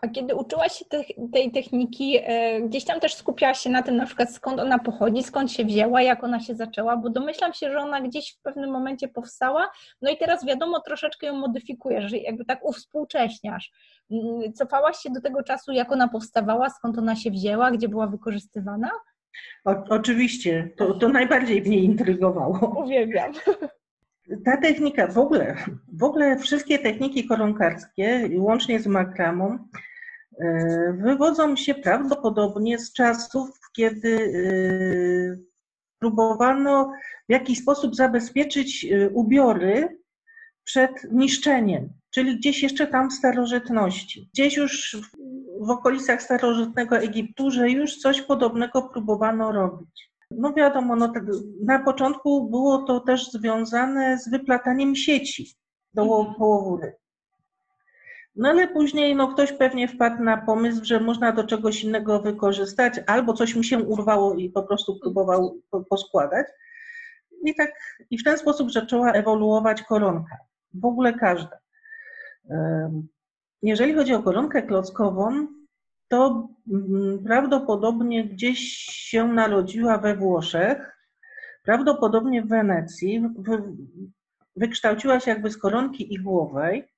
A 0.02 0.08
kiedy 0.08 0.34
uczyłaś 0.34 0.72
się 0.72 0.84
te, 0.84 1.04
tej 1.32 1.50
techniki, 1.52 2.18
e, 2.22 2.60
gdzieś 2.60 2.84
tam 2.84 3.00
też 3.00 3.14
skupiałaś 3.14 3.58
się 3.58 3.70
na 3.70 3.82
tym, 3.82 3.96
na 3.96 4.06
przykład 4.06 4.34
skąd 4.34 4.60
ona 4.60 4.78
pochodzi, 4.78 5.22
skąd 5.22 5.52
się 5.52 5.64
wzięła, 5.64 6.02
jak 6.02 6.24
ona 6.24 6.40
się 6.40 6.54
zaczęła, 6.54 6.96
bo 6.96 7.10
domyślam 7.10 7.52
się, 7.52 7.70
że 7.70 7.78
ona 7.78 8.00
gdzieś 8.00 8.36
w 8.38 8.42
pewnym 8.42 8.70
momencie 8.70 9.08
powstała, 9.08 9.70
no 10.02 10.10
i 10.10 10.16
teraz 10.16 10.46
wiadomo, 10.46 10.80
troszeczkę 10.80 11.26
ją 11.26 11.34
modyfikujesz, 11.34 12.10
że 12.10 12.18
jakby 12.18 12.44
tak 12.44 12.64
uwspółcześniasz. 12.64 13.70
Mm, 14.10 14.52
cofałaś 14.52 14.96
się 14.96 15.10
do 15.10 15.20
tego 15.20 15.42
czasu, 15.42 15.72
jak 15.72 15.92
ona 15.92 16.08
powstawała, 16.08 16.70
skąd 16.70 16.98
ona 16.98 17.16
się 17.16 17.30
wzięła, 17.30 17.70
gdzie 17.70 17.88
była 17.88 18.06
wykorzystywana? 18.06 18.90
O, 19.64 19.74
oczywiście, 19.88 20.70
to, 20.76 20.94
to 20.94 21.08
najbardziej 21.08 21.62
mnie 21.62 21.78
intrygowało. 21.78 22.82
Uwielbiam. 22.84 23.32
Ta 24.44 24.56
technika 24.56 25.06
w 25.06 25.18
ogóle, 25.18 25.56
w 25.92 26.02
ogóle 26.02 26.38
wszystkie 26.38 26.78
techniki 26.78 27.26
koronkarskie, 27.26 28.28
łącznie 28.36 28.80
z 28.80 28.86
makramą, 28.86 29.58
e, 30.40 30.92
wywodzą 30.92 31.56
się 31.56 31.74
prawdopodobnie 31.74 32.78
z 32.78 32.92
czasów, 32.92 33.48
kiedy 33.76 34.18
e, 34.18 35.56
próbowano 35.98 36.92
w 37.28 37.32
jakiś 37.32 37.58
sposób 37.58 37.96
zabezpieczyć 37.96 38.84
e, 38.84 39.10
ubiory 39.10 39.98
przed 40.64 40.90
niszczeniem, 41.12 41.88
czyli 42.10 42.36
gdzieś 42.36 42.62
jeszcze 42.62 42.86
tam 42.86 43.10
w 43.10 43.14
starożytności. 43.14 44.30
Gdzieś 44.32 44.56
już 44.56 44.96
w 45.60 45.70
okolicach 45.70 46.22
starożytnego 46.22 46.98
Egiptu, 46.98 47.50
że 47.50 47.70
już 47.70 47.96
coś 47.96 48.22
podobnego 48.22 48.82
próbowano 48.82 49.52
robić. 49.52 50.15
No 50.30 50.52
wiadomo, 50.52 50.96
no, 50.96 51.12
na 51.62 51.78
początku 51.78 52.50
było 52.50 52.78
to 52.78 53.00
też 53.00 53.30
związane 53.30 54.18
z 54.18 54.30
wyplataniem 54.30 54.96
sieci 54.96 55.56
do 55.94 56.02
mhm. 56.02 56.34
połowury. 56.34 56.96
No 58.36 58.48
ale 58.48 58.68
później 58.68 59.16
no, 59.16 59.28
ktoś 59.28 59.52
pewnie 59.52 59.88
wpadł 59.88 60.22
na 60.22 60.36
pomysł, 60.36 60.84
że 60.84 61.00
można 61.00 61.32
do 61.32 61.44
czegoś 61.44 61.84
innego 61.84 62.20
wykorzystać, 62.20 63.00
albo 63.06 63.32
coś 63.32 63.54
mi 63.54 63.64
się 63.64 63.78
urwało 63.78 64.34
i 64.34 64.50
po 64.50 64.62
prostu 64.62 64.98
próbował 65.00 65.60
poskładać. 65.90 66.46
I 67.44 67.54
tak 67.54 67.72
i 68.10 68.18
w 68.18 68.24
ten 68.24 68.38
sposób 68.38 68.72
zaczęła 68.72 69.12
ewoluować 69.12 69.82
koronka. 69.82 70.36
W 70.74 70.84
ogóle 70.84 71.12
każda. 71.12 71.58
Jeżeli 73.62 73.94
chodzi 73.94 74.14
o 74.14 74.22
koronkę 74.22 74.62
klockową, 74.62 75.46
to 76.08 76.48
mm, 76.72 77.24
prawdopodobnie 77.24 78.24
gdzieś 78.24 78.58
się 78.86 79.28
narodziła 79.28 79.98
we 79.98 80.16
Włoszech, 80.16 80.96
prawdopodobnie 81.62 82.42
w 82.42 82.48
Wenecji, 82.48 83.22
wykształciła 84.56 85.20
się 85.20 85.30
jakby 85.30 85.50
z 85.50 85.58
koronki 85.58 86.14
igłowej 86.14 86.88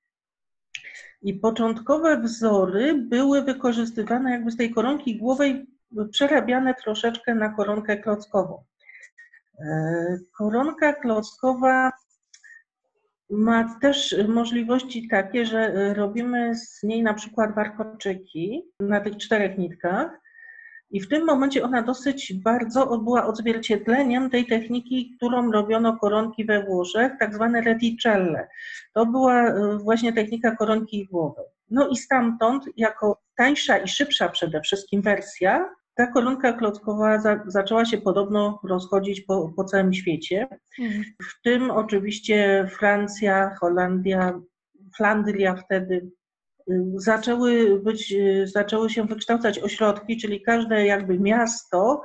i 1.21 1.33
początkowe 1.33 2.21
wzory 2.21 2.93
były 2.93 3.41
wykorzystywane 3.41 4.31
jakby 4.31 4.51
z 4.51 4.57
tej 4.57 4.73
koronki 4.73 5.11
igłowej, 5.11 5.67
przerabiane 6.11 6.73
troszeczkę 6.73 7.35
na 7.35 7.49
koronkę 7.49 7.97
klockową. 7.97 8.63
E, 9.59 10.17
koronka 10.37 10.93
klockowa 10.93 11.91
ma 13.29 13.79
też 13.81 14.15
możliwości 14.27 15.07
takie, 15.07 15.45
że 15.45 15.93
robimy 15.93 16.55
z 16.55 16.83
niej 16.83 17.03
na 17.03 17.13
przykład 17.13 17.55
warkoczyki 17.55 18.63
na 18.79 18.99
tych 18.99 19.17
czterech 19.17 19.57
nitkach 19.57 20.19
i 20.91 21.01
w 21.01 21.09
tym 21.09 21.25
momencie 21.25 21.63
ona 21.63 21.81
dosyć 21.81 22.33
bardzo 22.33 22.97
była 22.97 23.25
odzwierciedleniem 23.25 24.29
tej 24.29 24.45
techniki, 24.45 25.13
którą 25.17 25.51
robiono 25.51 25.97
koronki 25.97 26.45
we 26.45 26.63
Włoszech, 26.63 27.11
tak 27.19 27.35
zwane 27.35 27.61
reticelle. 27.61 28.47
To 28.93 29.05
była 29.05 29.47
e, 29.47 29.77
właśnie 29.77 30.13
technika 30.13 30.55
koronki 30.55 31.07
głowy. 31.11 31.41
No 31.69 31.87
i 31.87 31.97
stamtąd, 31.97 32.63
jako 32.77 33.21
tańsza 33.37 33.77
i 33.77 33.87
szybsza 33.87 34.29
przede 34.29 34.61
wszystkim 34.61 35.01
wersja, 35.01 35.69
ta 35.99 36.07
koronka 36.07 36.53
klockowa 36.53 37.19
za, 37.19 37.43
zaczęła 37.47 37.85
się 37.85 37.97
podobno 37.97 38.59
rozchodzić 38.63 39.21
po, 39.21 39.53
po 39.55 39.63
całym 39.63 39.93
świecie. 39.93 40.47
Mhm. 40.79 41.03
W 41.03 41.41
tym 41.43 41.71
oczywiście 41.71 42.67
Francja, 42.77 43.55
Holandia, 43.59 44.39
Flandria 44.97 45.55
wtedy 45.55 46.11
zaczęły, 46.95 47.79
być, 47.79 48.15
zaczęły 48.43 48.89
się 48.89 49.05
wykształcać 49.05 49.59
ośrodki, 49.59 50.17
czyli 50.17 50.41
każde 50.41 50.85
jakby 50.85 51.19
miasto 51.19 52.01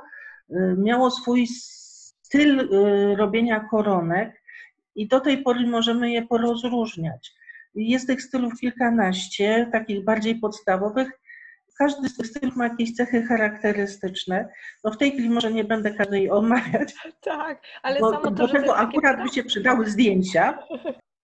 y, 0.49 0.75
miało 0.77 1.11
swój 1.11 1.47
styl 1.47 2.59
y, 2.59 3.15
robienia 3.15 3.59
koronek 3.71 4.41
i 4.95 5.07
do 5.07 5.19
tej 5.19 5.43
pory 5.43 5.67
możemy 5.67 6.11
je 6.11 6.27
porozróżniać. 6.27 7.31
Jest 7.75 8.07
tych 8.07 8.21
stylów 8.21 8.53
kilkanaście, 8.59 9.69
takich 9.71 10.03
bardziej 10.03 10.39
podstawowych. 10.39 11.07
Każdy 11.77 12.09
z 12.09 12.17
tych 12.17 12.27
stylów 12.27 12.55
ma 12.55 12.67
jakieś 12.67 12.93
cechy 12.93 13.23
charakterystyczne. 13.23 14.49
No 14.83 14.91
w 14.91 14.97
tej 14.97 15.11
chwili 15.11 15.29
może 15.29 15.51
nie 15.51 15.63
będę 15.63 15.93
każdej 15.93 16.31
omawiać. 16.31 16.93
Tak, 17.21 17.61
ale 17.83 17.99
bo, 17.99 18.11
samo 18.11 18.23
to, 18.23 18.31
do 18.31 18.47
tego 18.47 18.77
akurat 18.77 19.23
by 19.23 19.29
się 19.29 19.43
przydały 19.43 19.89
zdjęcia. 19.89 20.59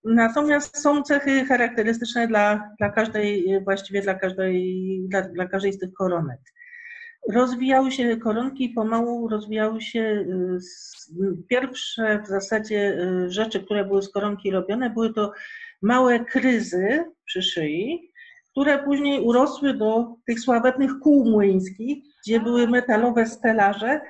Natomiast 0.04 0.78
są 0.78 1.04
cechy 1.04 1.46
charakterystyczne 1.46 2.28
dla, 2.28 2.70
dla 2.80 2.90
każdej, 2.90 3.60
właściwie 3.64 4.02
dla 4.02 4.14
każdej, 4.14 5.02
dla, 5.08 5.22
dla 5.22 5.48
każdej 5.48 5.74
z 5.74 5.80
tych 5.80 5.94
koronek. 5.94 6.40
Rozwijały 7.30 7.92
się 7.92 8.18
koronki, 8.18 8.70
pomału 8.70 9.30
rozwijały 9.30 9.82
się 9.82 10.00
y, 10.00 10.58
pierwsze 11.50 12.22
w 12.26 12.28
zasadzie 12.28 12.98
y, 13.00 13.32
rzeczy, 13.32 13.64
które 13.64 13.86
były 13.86 14.02
z 14.02 14.12
koronki 14.12 14.52
robione, 14.52 14.90
były 14.90 15.14
to 15.14 15.32
małe 15.82 16.26
kryzy 16.26 17.04
przy 17.26 17.42
szyi, 17.42 18.11
które 18.52 18.84
później 18.84 19.22
urosły 19.22 19.74
do 19.74 20.16
tych 20.28 20.40
sławetnych 20.40 20.92
kół 21.00 21.26
młyńskich, 21.26 22.04
gdzie 22.24 22.40
były 22.40 22.68
metalowe 22.68 23.26
stelaże 23.26 24.02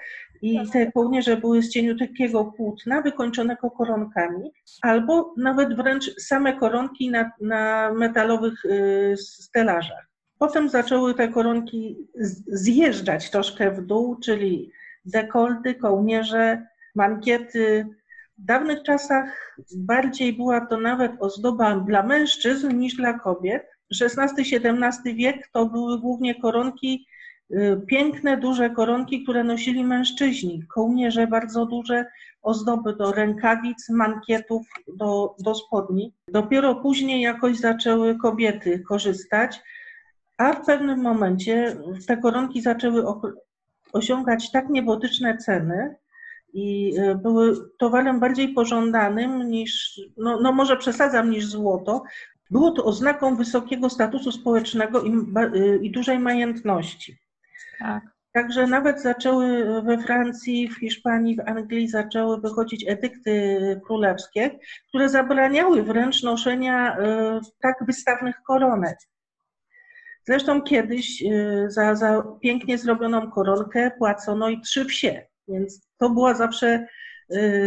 i 0.42 0.60
te 0.74 0.92
kołnierze 0.92 1.38
były 1.38 1.62
z 1.62 1.70
cieniutkiego 1.70 2.46
płótna, 2.46 3.02
wykończonego 3.02 3.72
koronkami, 3.72 4.52
albo 4.82 5.34
nawet 5.38 5.76
wręcz 5.76 6.16
same 6.20 6.54
koronki 6.54 7.10
na, 7.10 7.32
na 7.42 7.94
metalowych 7.94 8.66
y, 8.66 9.16
stelażach. 9.18 10.12
Potem 10.38 10.70
zaczęły 10.70 11.14
te 11.14 11.28
koronki 11.28 12.08
zjeżdżać 12.48 13.32
troszkę 13.32 13.72
w 13.72 13.86
dół, 13.86 14.16
czyli 14.16 14.72
dekolty, 15.06 15.76
kołnierze, 15.76 16.66
mankiety. 16.96 17.88
W 18.38 18.46
dawnych 18.46 18.84
czasach 18.84 19.56
bardziej 19.76 20.34
była 20.34 20.66
to 20.66 20.78
nawet 20.78 21.12
ozdoba 21.20 21.76
dla 21.76 22.04
mężczyzn 22.04 22.78
niż 22.78 22.96
dla 22.96 23.20
kobiet. 23.20 23.64
XVI-XVII 24.02 25.16
wiek 25.16 25.50
to 25.54 25.66
były 25.66 26.00
głównie 26.00 26.36
koronki 26.36 27.06
Y, 27.54 27.82
piękne, 27.88 28.38
duże 28.38 28.70
koronki, 28.70 29.24
które 29.24 29.44
nosili 29.44 29.84
mężczyźni, 29.84 30.64
kołnierze 30.68 31.28
bardzo 31.28 31.66
duże, 31.66 32.06
ozdoby 32.42 32.96
do 32.96 33.12
rękawic, 33.12 33.90
mankietów, 33.90 34.68
do, 34.98 35.36
do 35.40 35.56
spodni. 35.56 36.14
Dopiero 36.28 36.76
później 36.76 37.22
jakoś 37.22 37.58
zaczęły 37.58 38.18
kobiety 38.18 38.80
korzystać, 38.80 39.62
a 40.38 40.54
w 40.54 40.66
pewnym 40.66 41.02
momencie 41.02 41.78
te 42.08 42.18
koronki 42.18 42.62
zaczęły 42.62 43.04
osiągać 43.94 44.52
tak 44.52 44.70
niebotyczne 44.70 45.38
ceny 45.38 45.96
i 46.54 46.94
y, 47.00 47.16
były 47.16 47.70
towarem 47.78 48.20
bardziej 48.20 48.54
pożądanym 48.54 49.50
niż, 49.50 50.02
no, 50.18 50.40
no 50.42 50.52
może 50.52 50.78
przesadzam, 50.78 51.30
niż 51.30 51.46
złoto. 51.46 52.04
Było 52.52 52.72
to 52.72 52.84
oznaką 52.84 53.36
wysokiego 53.36 53.90
statusu 53.90 54.32
społecznego 54.32 55.02
i, 55.04 55.12
y, 55.56 55.80
i 55.82 55.92
dużej 55.92 56.20
majętności. 56.20 57.18
Tak. 57.80 58.04
Także 58.34 58.68
nawet 58.68 59.02
zaczęły 59.02 59.82
we 59.82 59.98
Francji, 59.98 60.70
w 60.70 60.80
Hiszpanii, 60.80 61.36
w 61.36 61.40
Anglii 61.40 61.88
zaczęły 61.88 62.42
wychodzić 62.42 62.86
edykty 62.88 63.60
królewskie, 63.86 64.60
które 64.88 65.10
zabraniały 65.10 65.84
wręcz 65.84 66.24
noszenia 66.24 66.98
e, 66.98 67.40
tak 67.62 67.76
wystawnych 67.86 68.36
koronek. 68.48 68.98
Zresztą 70.28 70.62
kiedyś 70.62 71.24
e, 71.24 71.66
za, 71.70 71.96
za 71.96 72.24
pięknie 72.42 72.78
zrobioną 72.78 73.32
koronkę 73.32 73.92
płacono 73.98 74.50
i 74.50 74.62
trzy 74.62 74.86
wsie, 74.86 75.26
więc 75.48 75.88
to 75.98 76.10
była 76.10 76.34
zawsze 76.34 76.88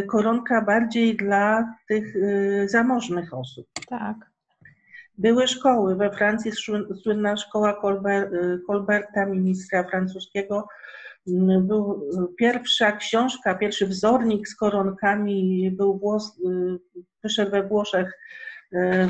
koronka 0.09 0.63
bardziej 0.63 1.17
dla 1.17 1.75
tych 1.89 2.15
zamożnych 2.67 3.35
osób. 3.35 3.67
Tak. 3.89 4.34
Były 5.19 5.49
szkoły. 5.49 5.97
We 5.97 6.11
Francji 6.11 6.53
słynna 7.03 7.37
szkoła 7.37 7.81
Colberta, 8.67 9.27
ministra 9.27 9.85
francuskiego. 9.85 10.69
Mm, 11.29 11.67
był 11.67 12.11
pierwsza 12.39 12.93
książka, 12.93 13.55
pierwszy 13.55 13.87
wzornik 13.87 14.49
z 14.49 14.57
koronkami 14.57 15.71
był 15.71 15.99
włos, 15.99 16.39
y, 16.39 17.03
wyszedł 17.23 17.51
we 17.51 17.63
Włoszech 17.63 18.19
E, 18.75 19.09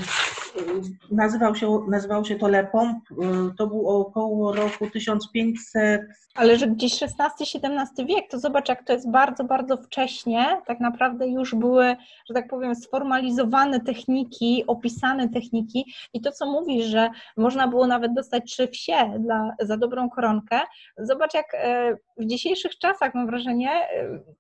nazywał 1.10 1.54
się, 1.54 1.80
nazywał 1.88 2.24
się 2.24 2.36
to 2.36 2.48
Le 2.48 2.64
Pomp, 2.64 2.98
e, 3.10 3.14
to 3.58 3.66
był 3.66 3.88
około 3.88 4.52
roku 4.52 4.90
1500. 4.90 6.02
Ale 6.34 6.58
że 6.58 6.66
gdzieś 6.66 7.02
XVI-XVII 7.02 8.06
wiek, 8.06 8.30
to 8.30 8.38
zobacz 8.38 8.68
jak 8.68 8.84
to 8.84 8.92
jest 8.92 9.10
bardzo, 9.10 9.44
bardzo 9.44 9.76
wcześnie, 9.76 10.62
tak 10.66 10.80
naprawdę 10.80 11.28
już 11.28 11.54
były, 11.54 11.96
że 12.28 12.34
tak 12.34 12.48
powiem, 12.48 12.74
sformalizowane 12.74 13.80
techniki, 13.80 14.64
opisane 14.66 15.28
techniki 15.28 15.94
i 16.12 16.20
to, 16.20 16.32
co 16.32 16.46
mówisz, 16.46 16.84
że 16.84 17.10
można 17.36 17.68
było 17.68 17.86
nawet 17.86 18.14
dostać 18.14 18.44
trzy 18.44 18.68
wsie 18.68 19.14
dla, 19.18 19.54
za 19.60 19.76
dobrą 19.76 20.10
koronkę, 20.10 20.60
zobacz 20.98 21.34
jak 21.34 21.46
e, 21.54 21.96
w 22.16 22.26
dzisiejszych 22.26 22.78
czasach, 22.78 23.14
mam 23.14 23.26
wrażenie, 23.26 23.70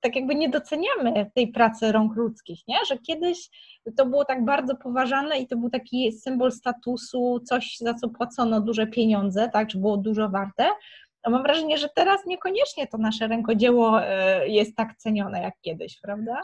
tak 0.00 0.16
jakby 0.16 0.34
nie 0.34 0.48
doceniamy 0.48 1.30
tej 1.34 1.48
pracy 1.48 1.92
rąk 1.92 2.16
ludzkich, 2.16 2.58
nie? 2.68 2.76
że 2.88 2.98
kiedyś 2.98 3.50
to 3.96 4.06
było 4.06 4.24
tak 4.24 4.44
bardzo 4.44 4.76
poważane 4.76 5.38
i 5.38 5.46
to 5.46 5.56
był 5.56 5.70
taki 5.70 6.03
symbol 6.12 6.52
statusu, 6.52 7.40
coś 7.48 7.76
za 7.80 7.94
co 7.94 8.08
płacono 8.08 8.60
duże 8.60 8.86
pieniądze, 8.86 9.50
tak, 9.52 9.68
czy 9.68 9.78
było 9.78 9.96
dużo 9.96 10.28
warte. 10.28 10.68
Mam 11.30 11.42
wrażenie, 11.42 11.78
że 11.78 11.88
teraz 11.96 12.26
niekoniecznie 12.26 12.86
to 12.86 12.98
nasze 12.98 13.28
rękodzieło 13.28 14.02
e, 14.02 14.48
jest 14.48 14.76
tak 14.76 14.96
cenione 14.96 15.42
jak 15.42 15.54
kiedyś, 15.60 16.00
prawda? 16.00 16.40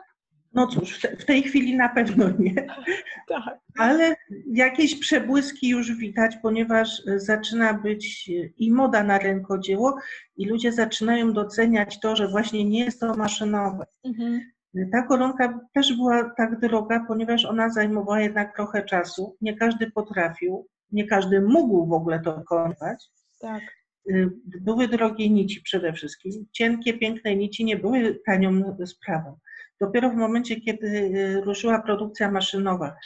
No 0.53 0.66
cóż, 0.66 1.01
w 1.18 1.25
tej 1.25 1.42
chwili 1.42 1.77
na 1.77 1.88
pewno 1.88 2.25
nie. 2.38 2.55
tak. 3.29 3.59
Ale 3.79 4.16
jakieś 4.53 5.01
przebłyski 5.01 5.68
już 5.68 5.92
widać, 5.92 6.37
ponieważ 6.42 7.03
zaczyna 7.16 7.75
być 7.75 8.31
i 8.59 8.73
moda 8.73 9.03
na 9.05 9.18
rękodzieło, 9.18 9.96
i 10.37 10.46
ludzie 10.46 10.73
zaczynają 10.73 11.33
doceniać 11.33 12.01
to, 12.01 12.16
że 12.16 12.29
właśnie 12.29 12.64
nie 12.64 12.85
jest 12.85 13.01
to 13.01 13.14
maszynowe. 13.14 13.87
Mhm. 14.05 14.51
Ta 14.92 15.02
koronka 15.02 15.61
też 15.74 15.96
była 15.96 16.30
tak 16.37 16.61
droga, 16.61 17.04
ponieważ 17.09 17.44
ona 17.44 17.70
zajmowała 17.70 18.20
jednak 18.20 18.56
trochę 18.56 18.85
czasu. 18.85 19.37
Nie 19.40 19.56
każdy 19.56 19.90
potrafił, 19.90 20.66
nie 20.92 21.06
każdy 21.06 21.40
mógł 21.40 21.87
w 21.87 21.92
ogóle 21.92 22.20
to 22.20 22.37
wykonywać. 22.37 23.04
Tak. 23.40 23.62
Y, 24.11 24.30
były 24.44 24.88
drogie 24.88 25.30
nici 25.30 25.62
przede 25.62 25.92
wszystkim. 25.92 26.46
Cienkie, 26.52 26.94
piękne 26.94 27.37
nici 27.37 27.64
nie 27.64 27.76
były 27.76 28.20
tanią 28.26 28.76
sprawą. 28.87 29.38
Dopiero 29.80 30.11
w 30.11 30.14
momencie, 30.14 30.61
kiedy 30.61 30.87
y, 30.87 31.40
ruszyła 31.40 31.83
produkcja 31.83 32.30
maszynowa 32.30 32.96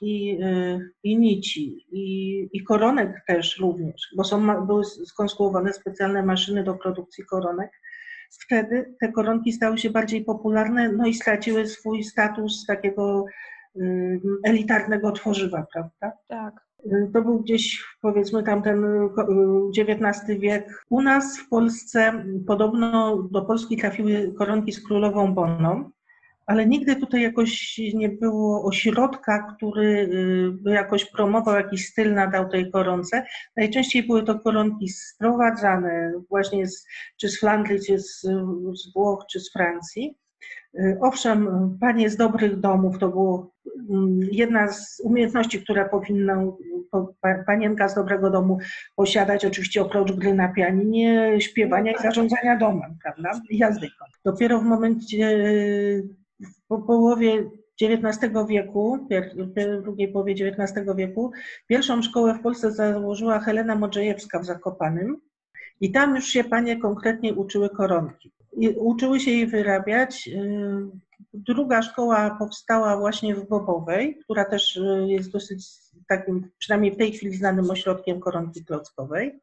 i, 0.00 0.42
y, 0.42 0.90
i 1.02 1.18
nici, 1.18 1.86
i, 1.92 2.48
i 2.52 2.62
koronek 2.62 3.24
też 3.26 3.58
również, 3.58 4.12
bo 4.16 4.24
są, 4.24 4.66
były 4.66 4.84
skonstruowane 4.84 5.72
specjalne 5.72 6.22
maszyny 6.22 6.64
do 6.64 6.74
produkcji 6.74 7.24
koronek, 7.24 7.70
wtedy 8.40 8.94
te 9.00 9.12
koronki 9.12 9.52
stały 9.52 9.78
się 9.78 9.90
bardziej 9.90 10.24
popularne, 10.24 10.92
no 10.92 11.06
i 11.06 11.14
straciły 11.14 11.66
swój 11.66 12.04
status 12.04 12.64
takiego 12.66 13.24
elitarnego 14.44 15.12
tworzywa, 15.12 15.66
prawda? 15.72 16.18
Tak. 16.28 16.64
To 17.12 17.22
był 17.22 17.40
gdzieś, 17.40 17.84
powiedzmy, 18.00 18.42
tamten 18.42 19.08
XIX 19.78 20.40
wiek. 20.40 20.84
U 20.90 21.02
nas 21.02 21.38
w 21.38 21.48
Polsce 21.48 22.24
podobno 22.46 23.22
do 23.22 23.42
Polski 23.42 23.76
trafiły 23.76 24.34
koronki 24.38 24.72
z 24.72 24.86
królową 24.86 25.34
Bonną 25.34 25.90
ale 26.46 26.66
nigdy 26.66 26.96
tutaj 26.96 27.22
jakoś 27.22 27.80
nie 27.94 28.08
było 28.08 28.64
ośrodka, 28.64 29.54
który 29.56 29.86
y, 29.86 30.50
by 30.52 30.70
jakoś 30.70 31.04
promował 31.04 31.54
jakiś 31.54 31.86
styl, 31.88 32.14
nadał 32.14 32.48
tej 32.48 32.70
koronce. 32.70 33.26
Najczęściej 33.56 34.02
były 34.02 34.22
to 34.22 34.38
koronki 34.38 34.88
sprowadzane 34.88 36.12
właśnie 36.28 36.66
z, 36.66 36.86
czy 37.20 37.28
z 37.28 37.40
Flandrii, 37.40 37.80
czy 37.86 37.98
z, 37.98 38.20
z 38.74 38.92
Włoch, 38.94 39.24
czy 39.30 39.40
z 39.40 39.52
Francji. 39.52 40.18
Y, 40.78 40.98
owszem, 41.00 41.48
panie 41.80 42.10
z 42.10 42.16
dobrych 42.16 42.60
domów 42.60 42.98
to 42.98 43.08
było 43.08 43.54
mm, 43.90 44.20
jedna 44.32 44.72
z 44.72 45.00
umiejętności, 45.00 45.62
które 45.62 45.88
powinna 45.88 46.44
panienka 47.46 47.88
z 47.88 47.94
dobrego 47.94 48.30
domu 48.30 48.58
posiadać, 48.96 49.44
oczywiście 49.44 49.82
oprócz 49.82 50.12
gry 50.12 50.34
na 50.34 50.48
pianinie, 50.48 51.40
śpiewania 51.40 51.92
i 51.92 52.02
zarządzania 52.02 52.56
domem, 52.56 52.96
prawda? 53.02 53.40
Jazdy. 53.50 53.88
Dopiero 54.24 54.60
w 54.60 54.64
momencie, 54.64 55.38
po 56.68 56.78
połowie 56.78 57.50
XIX 57.82 58.32
wieku, 58.48 59.08
drugiej 59.82 60.12
połowie 60.12 60.32
XIX 60.32 60.96
wieku, 60.96 61.32
pierwszą 61.66 62.02
szkołę 62.02 62.34
w 62.34 62.42
Polsce 62.42 62.72
założyła 62.72 63.40
Helena 63.40 63.74
Modrzejewska 63.74 64.38
w 64.38 64.44
Zakopanym 64.44 65.20
i 65.80 65.92
tam 65.92 66.16
już 66.16 66.26
się 66.26 66.44
panie 66.44 66.80
konkretnie 66.80 67.34
uczyły 67.34 67.70
koronki. 67.70 68.32
I 68.56 68.68
uczyły 68.68 69.20
się 69.20 69.30
jej 69.30 69.46
wyrabiać. 69.46 70.28
Y, 70.28 70.40
druga 71.34 71.82
szkoła 71.82 72.36
powstała 72.38 72.96
właśnie 72.96 73.34
w 73.34 73.48
Bobowej, 73.48 74.18
która 74.24 74.44
też 74.44 74.76
y, 74.76 75.04
jest 75.08 75.32
dosyć 75.32 75.68
takim, 76.08 76.50
przynajmniej 76.58 76.92
w 76.92 76.96
tej 76.96 77.12
chwili 77.12 77.36
znanym 77.36 77.70
ośrodkiem 77.70 78.20
koronki 78.20 78.64
klockowej. 78.64 79.40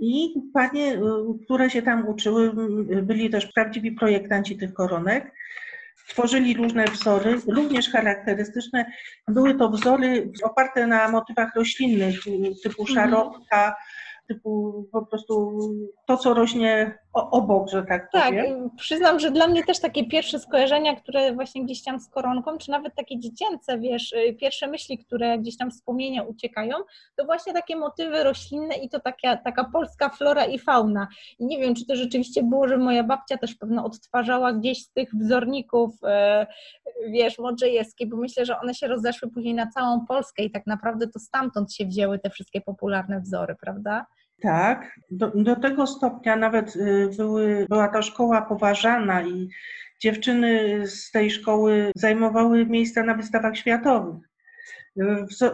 I 0.00 0.34
panie, 0.54 0.94
y, 0.94 1.00
które 1.44 1.70
się 1.70 1.82
tam 1.82 2.08
uczyły, 2.08 2.52
byli 3.02 3.30
też 3.30 3.46
prawdziwi 3.46 3.92
projektanci 3.92 4.56
tych 4.56 4.74
koronek. 4.74 5.32
Tworzyli 6.08 6.54
różne 6.54 6.84
wzory, 6.84 7.40
również 7.46 7.90
charakterystyczne. 7.90 8.92
Były 9.28 9.54
to 9.54 9.70
wzory 9.70 10.32
oparte 10.42 10.86
na 10.86 11.08
motywach 11.08 11.54
roślinnych, 11.56 12.20
typu 12.62 12.82
mhm. 12.88 13.72
Typu 14.26 14.84
po 14.92 15.06
prostu 15.06 15.58
to, 16.06 16.16
co 16.16 16.34
rośnie 16.34 16.98
obok, 17.12 17.68
że 17.68 17.82
tak. 17.82 18.12
Tak, 18.12 18.34
przyznam, 18.76 19.20
że 19.20 19.30
dla 19.30 19.48
mnie 19.48 19.64
też 19.64 19.80
takie 19.80 20.06
pierwsze 20.06 20.38
skojarzenia, 20.38 20.96
które 20.96 21.32
właśnie 21.32 21.64
gdzieś 21.64 21.82
tam 21.82 22.00
z 22.00 22.08
koronką, 22.08 22.58
czy 22.58 22.70
nawet 22.70 22.94
takie 22.94 23.18
dziecięce, 23.18 23.78
wiesz, 23.78 24.12
y, 24.12 24.36
pierwsze 24.40 24.66
myśli, 24.66 24.98
które 24.98 25.38
gdzieś 25.38 25.56
tam 25.56 25.70
wspomnienia 25.70 26.22
uciekają, 26.22 26.76
to 27.16 27.24
właśnie 27.24 27.52
takie 27.52 27.76
motywy 27.76 28.24
roślinne 28.24 28.74
i 28.74 28.88
to 28.88 29.00
taka, 29.00 29.36
taka 29.36 29.64
polska 29.64 30.08
flora 30.08 30.44
i 30.44 30.58
fauna. 30.58 31.08
I 31.38 31.46
nie 31.46 31.58
wiem, 31.58 31.74
czy 31.74 31.86
to 31.86 31.96
rzeczywiście 31.96 32.42
było, 32.42 32.68
że 32.68 32.78
moja 32.78 33.04
babcia 33.04 33.38
też 33.38 33.54
pewno 33.54 33.84
odtwarzała 33.84 34.52
gdzieś 34.52 34.82
z 34.82 34.92
tych 34.92 35.14
wzorników, 35.14 35.94
y, 36.02 36.46
wiesz, 37.08 37.38
Modrzejewskiej, 37.38 38.06
bo 38.08 38.16
myślę, 38.16 38.46
że 38.46 38.60
one 38.60 38.74
się 38.74 38.88
rozeszły 38.88 39.30
później 39.30 39.54
na 39.54 39.66
całą 39.66 40.06
Polskę 40.06 40.42
i 40.42 40.50
tak 40.50 40.66
naprawdę 40.66 41.08
to 41.08 41.18
stamtąd 41.18 41.74
się 41.74 41.86
wzięły 41.86 42.18
te 42.18 42.30
wszystkie 42.30 42.60
popularne 42.60 43.20
wzory, 43.20 43.56
prawda? 43.60 44.06
Tak, 44.42 45.00
do, 45.10 45.30
do 45.34 45.56
tego 45.56 45.86
stopnia 45.86 46.36
nawet 46.36 46.76
y, 46.76 47.08
były, 47.16 47.66
była 47.68 47.88
ta 47.88 48.02
szkoła 48.02 48.42
poważana 48.42 49.22
i 49.22 49.48
dziewczyny 50.00 50.82
z 50.86 51.10
tej 51.10 51.30
szkoły 51.30 51.92
zajmowały 51.94 52.66
miejsca 52.66 53.02
na 53.02 53.14
wystawach 53.14 53.56
światowych. 53.56 54.28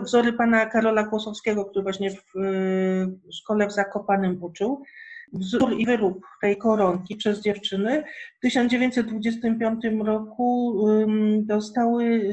Wzory 0.01 0.33
pana 0.33 0.67
Karola 0.67 1.05
Kłosowskiego, 1.05 1.65
który 1.65 1.83
właśnie 1.83 2.11
w 2.11 2.37
y, 2.37 3.33
szkole 3.33 3.67
w 3.67 3.73
Zakopanym 3.73 4.43
uczył, 4.43 4.83
wzór 5.33 5.73
i 5.79 5.87
wyrób 5.87 6.21
tej 6.41 6.57
koronki 6.57 7.17
przez 7.17 7.41
dziewczyny 7.41 8.05
w 8.39 8.41
1925 8.41 9.85
roku 10.05 10.79
dostały 11.39 12.31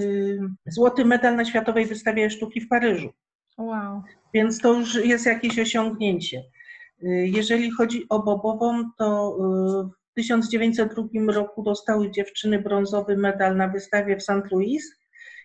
złoty 0.67 1.05
medal 1.05 1.35
na 1.35 1.45
Światowej 1.45 1.85
Wystawie 1.85 2.29
Sztuki 2.29 2.62
w 2.62 2.67
Paryżu. 2.67 3.09
Wow. 3.57 4.01
Więc 4.33 4.59
to 4.59 4.73
już 4.73 5.05
jest 5.05 5.25
jakieś 5.25 5.59
osiągnięcie. 5.59 6.43
Y, 7.03 7.27
jeżeli 7.33 7.71
chodzi 7.71 8.05
o 8.09 8.23
Bobową, 8.23 8.83
to 8.97 9.38
y, 9.85 9.99
w 10.12 10.13
1902 10.15 11.33
roku 11.33 11.63
dostały 11.63 12.12
dziewczyny 12.12 12.59
brązowy 12.59 13.17
medal 13.17 13.57
na 13.57 13.67
wystawie 13.67 14.17
w 14.17 14.23
St. 14.23 14.51
Louis 14.51 14.98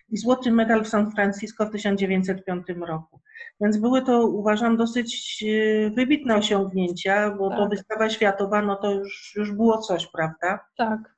i 0.09 0.17
złoty 0.17 0.51
medal 0.51 0.83
w 0.83 0.87
San 0.87 1.11
Francisco 1.11 1.65
w 1.65 1.71
1905 1.71 2.67
roku. 2.87 3.21
Więc 3.61 3.77
były 3.77 4.01
to, 4.01 4.27
uważam, 4.27 4.77
dosyć 4.77 5.43
y, 5.47 5.91
wybitne 5.95 6.35
osiągnięcia, 6.35 7.31
bo 7.31 7.49
tak. 7.49 7.57
to 7.57 7.67
wystawa 7.67 8.09
światowa, 8.09 8.61
no 8.61 8.75
to 8.75 8.91
już, 8.91 9.33
już 9.35 9.51
było 9.51 9.77
coś, 9.77 10.07
prawda? 10.07 10.59
Tak. 10.77 11.15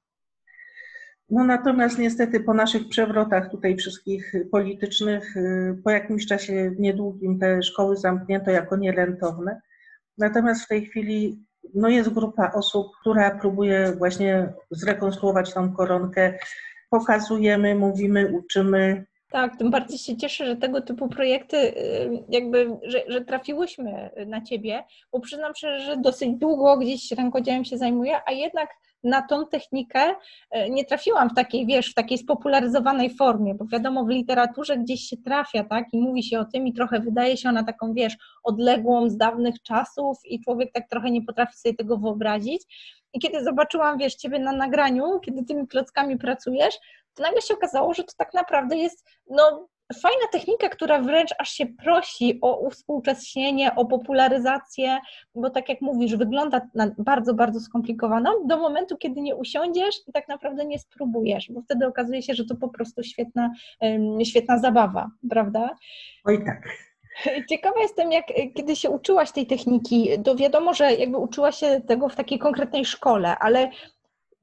No 1.29 1.43
natomiast 1.43 1.99
niestety 1.99 2.39
po 2.39 2.53
naszych 2.53 2.89
przewrotach 2.89 3.51
tutaj 3.51 3.77
wszystkich 3.77 4.33
politycznych, 4.51 5.37
y, 5.37 5.81
po 5.83 5.91
jakimś 5.91 6.25
czasie 6.25 6.71
niedługim 6.79 7.39
te 7.39 7.63
szkoły 7.63 7.97
zamknięto 7.97 8.51
jako 8.51 8.77
nierentowne. 8.77 9.61
Natomiast 10.17 10.65
w 10.65 10.67
tej 10.67 10.85
chwili 10.85 11.47
no 11.73 11.89
jest 11.89 12.09
grupa 12.09 12.51
osób, 12.51 12.87
która 13.01 13.31
próbuje 13.31 13.93
właśnie 13.97 14.53
zrekonstruować 14.71 15.53
tą 15.53 15.73
koronkę. 15.73 16.39
Pokazujemy, 16.89 17.75
mówimy, 17.75 18.33
uczymy. 18.37 19.05
Tak, 19.31 19.57
tym 19.57 19.71
bardziej 19.71 19.97
się 19.97 20.17
cieszę, 20.17 20.45
że 20.45 20.55
tego 20.55 20.81
typu 20.81 21.09
projekty 21.09 21.57
y, 21.57 22.23
jakby, 22.29 22.77
że, 22.83 23.03
że 23.07 23.21
trafiłyśmy 23.21 24.09
na 24.27 24.41
Ciebie, 24.41 24.83
bo 25.11 25.19
przyznam 25.19 25.55
szczerze, 25.55 25.85
że 25.85 25.97
dosyć 25.97 26.29
długo 26.35 26.77
gdzieś 26.77 27.11
rękodziełem 27.11 27.65
się 27.65 27.77
zajmuję, 27.77 28.19
a 28.25 28.31
jednak 28.31 28.69
na 29.03 29.21
tą 29.21 29.47
technikę 29.47 30.15
e, 30.51 30.69
nie 30.69 30.85
trafiłam 30.85 31.29
w 31.29 31.33
takiej, 31.35 31.65
wiesz, 31.65 31.91
w 31.91 31.93
takiej 31.93 32.17
spopularyzowanej 32.17 33.15
formie, 33.15 33.55
bo 33.55 33.65
wiadomo, 33.65 34.05
w 34.05 34.09
literaturze 34.09 34.77
gdzieś 34.77 35.01
się 35.01 35.17
trafia, 35.17 35.63
tak, 35.63 35.85
i 35.93 35.97
mówi 35.97 36.23
się 36.23 36.39
o 36.39 36.45
tym 36.45 36.67
i 36.67 36.73
trochę 36.73 36.99
wydaje 36.99 37.37
się 37.37 37.49
ona 37.49 37.63
taką, 37.63 37.93
wiesz, 37.93 38.17
odległą 38.43 39.09
z 39.09 39.17
dawnych 39.17 39.61
czasów 39.61 40.17
i 40.25 40.39
człowiek 40.39 40.71
tak 40.73 40.89
trochę 40.89 41.11
nie 41.11 41.21
potrafi 41.21 41.57
sobie 41.57 41.75
tego 41.75 41.97
wyobrazić. 41.97 42.63
I 43.13 43.19
kiedy 43.19 43.43
zobaczyłam, 43.43 43.97
wiesz, 43.97 44.15
ciebie 44.15 44.39
na 44.39 44.51
nagraniu, 44.51 45.19
kiedy 45.19 45.43
tymi 45.45 45.67
klockami 45.67 46.17
pracujesz, 46.17 46.75
to 47.13 47.23
nagle 47.23 47.41
się 47.41 47.53
okazało, 47.53 47.93
że 47.93 48.03
to 48.03 48.13
tak 48.17 48.33
naprawdę 48.33 48.77
jest, 48.77 49.05
no, 49.29 49.67
fajna 50.01 50.27
technika, 50.31 50.69
która 50.69 51.01
wręcz 51.01 51.29
aż 51.39 51.49
się 51.49 51.65
prosi 51.65 52.39
o 52.41 52.59
uwspółcześnienie, 52.59 53.75
o 53.75 53.85
popularyzację, 53.85 54.97
bo 55.35 55.49
tak 55.49 55.69
jak 55.69 55.81
mówisz, 55.81 56.15
wygląda 56.15 56.61
na 56.75 56.91
bardzo, 56.97 57.33
bardzo 57.33 57.59
skomplikowaną 57.59 58.47
do 58.47 58.57
momentu, 58.57 58.97
kiedy 58.97 59.21
nie 59.21 59.35
usiądziesz 59.35 59.95
i 60.07 60.11
tak 60.11 60.27
naprawdę 60.27 60.65
nie 60.65 60.79
spróbujesz, 60.79 61.51
bo 61.51 61.61
wtedy 61.61 61.87
okazuje 61.87 62.21
się, 62.21 62.33
że 62.33 62.45
to 62.45 62.55
po 62.55 62.69
prostu 62.69 63.03
świetna, 63.03 63.51
świetna 64.23 64.57
zabawa, 64.57 65.11
prawda? 65.29 65.69
Oj 66.25 66.45
tak. 66.45 66.67
Ciekawa 67.49 67.79
jestem, 67.81 68.11
jak 68.11 68.25
kiedy 68.55 68.75
się 68.75 68.89
uczyłaś 68.89 69.31
tej 69.31 69.47
techniki, 69.47 70.09
to 70.23 70.35
wiadomo, 70.35 70.73
że 70.73 70.93
jakby 70.93 71.17
uczyłaś 71.17 71.55
się 71.55 71.81
tego 71.87 72.09
w 72.09 72.15
takiej 72.15 72.39
konkretnej 72.39 72.85
szkole, 72.85 73.37
ale 73.39 73.69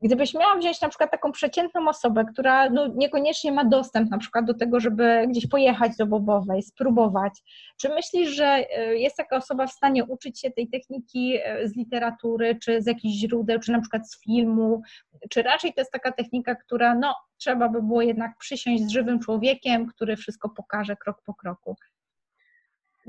Gdybyś 0.05 0.35
miała 0.35 0.57
wziąć 0.57 0.81
na 0.81 0.89
przykład 0.89 1.11
taką 1.11 1.33
przeciętną 1.33 1.89
osobę, 1.89 2.25
która 2.33 2.71
no, 2.71 2.87
niekoniecznie 2.87 3.53
ma 3.53 3.65
dostęp 3.65 4.11
na 4.11 4.19
przykład 4.19 4.45
do 4.45 4.55
tego, 4.55 4.81
żeby 4.81 5.27
gdzieś 5.29 5.47
pojechać 5.47 5.97
do 5.97 6.07
Bobowej, 6.07 6.63
spróbować, 6.63 7.33
czy 7.77 7.89
myślisz, 7.89 8.31
że 8.31 8.47
e, 8.47 8.97
jest 8.97 9.17
taka 9.17 9.37
osoba 9.37 9.67
w 9.67 9.73
stanie 9.73 10.05
uczyć 10.05 10.41
się 10.41 10.51
tej 10.51 10.69
techniki 10.69 11.39
e, 11.45 11.69
z 11.69 11.77
literatury, 11.77 12.59
czy 12.63 12.83
z 12.83 12.87
jakichś 12.87 13.15
źródeł, 13.15 13.59
czy 13.59 13.73
na 13.73 13.81
przykład 13.81 14.11
z 14.11 14.25
filmu, 14.25 14.83
czy 15.31 15.43
raczej 15.43 15.75
to 15.75 15.81
jest 15.81 15.93
taka 15.93 16.13
technika, 16.13 16.55
która 16.55 16.95
no, 16.95 17.15
trzeba 17.37 17.69
by 17.69 17.83
było 17.83 18.03
jednak 18.03 18.31
przysiąść 18.39 18.83
z 18.83 18.91
żywym 18.91 19.21
człowiekiem, 19.21 19.87
który 19.87 20.17
wszystko 20.17 20.49
pokaże 20.49 20.97
krok 20.97 21.23
po 21.27 21.35
kroku? 21.35 21.77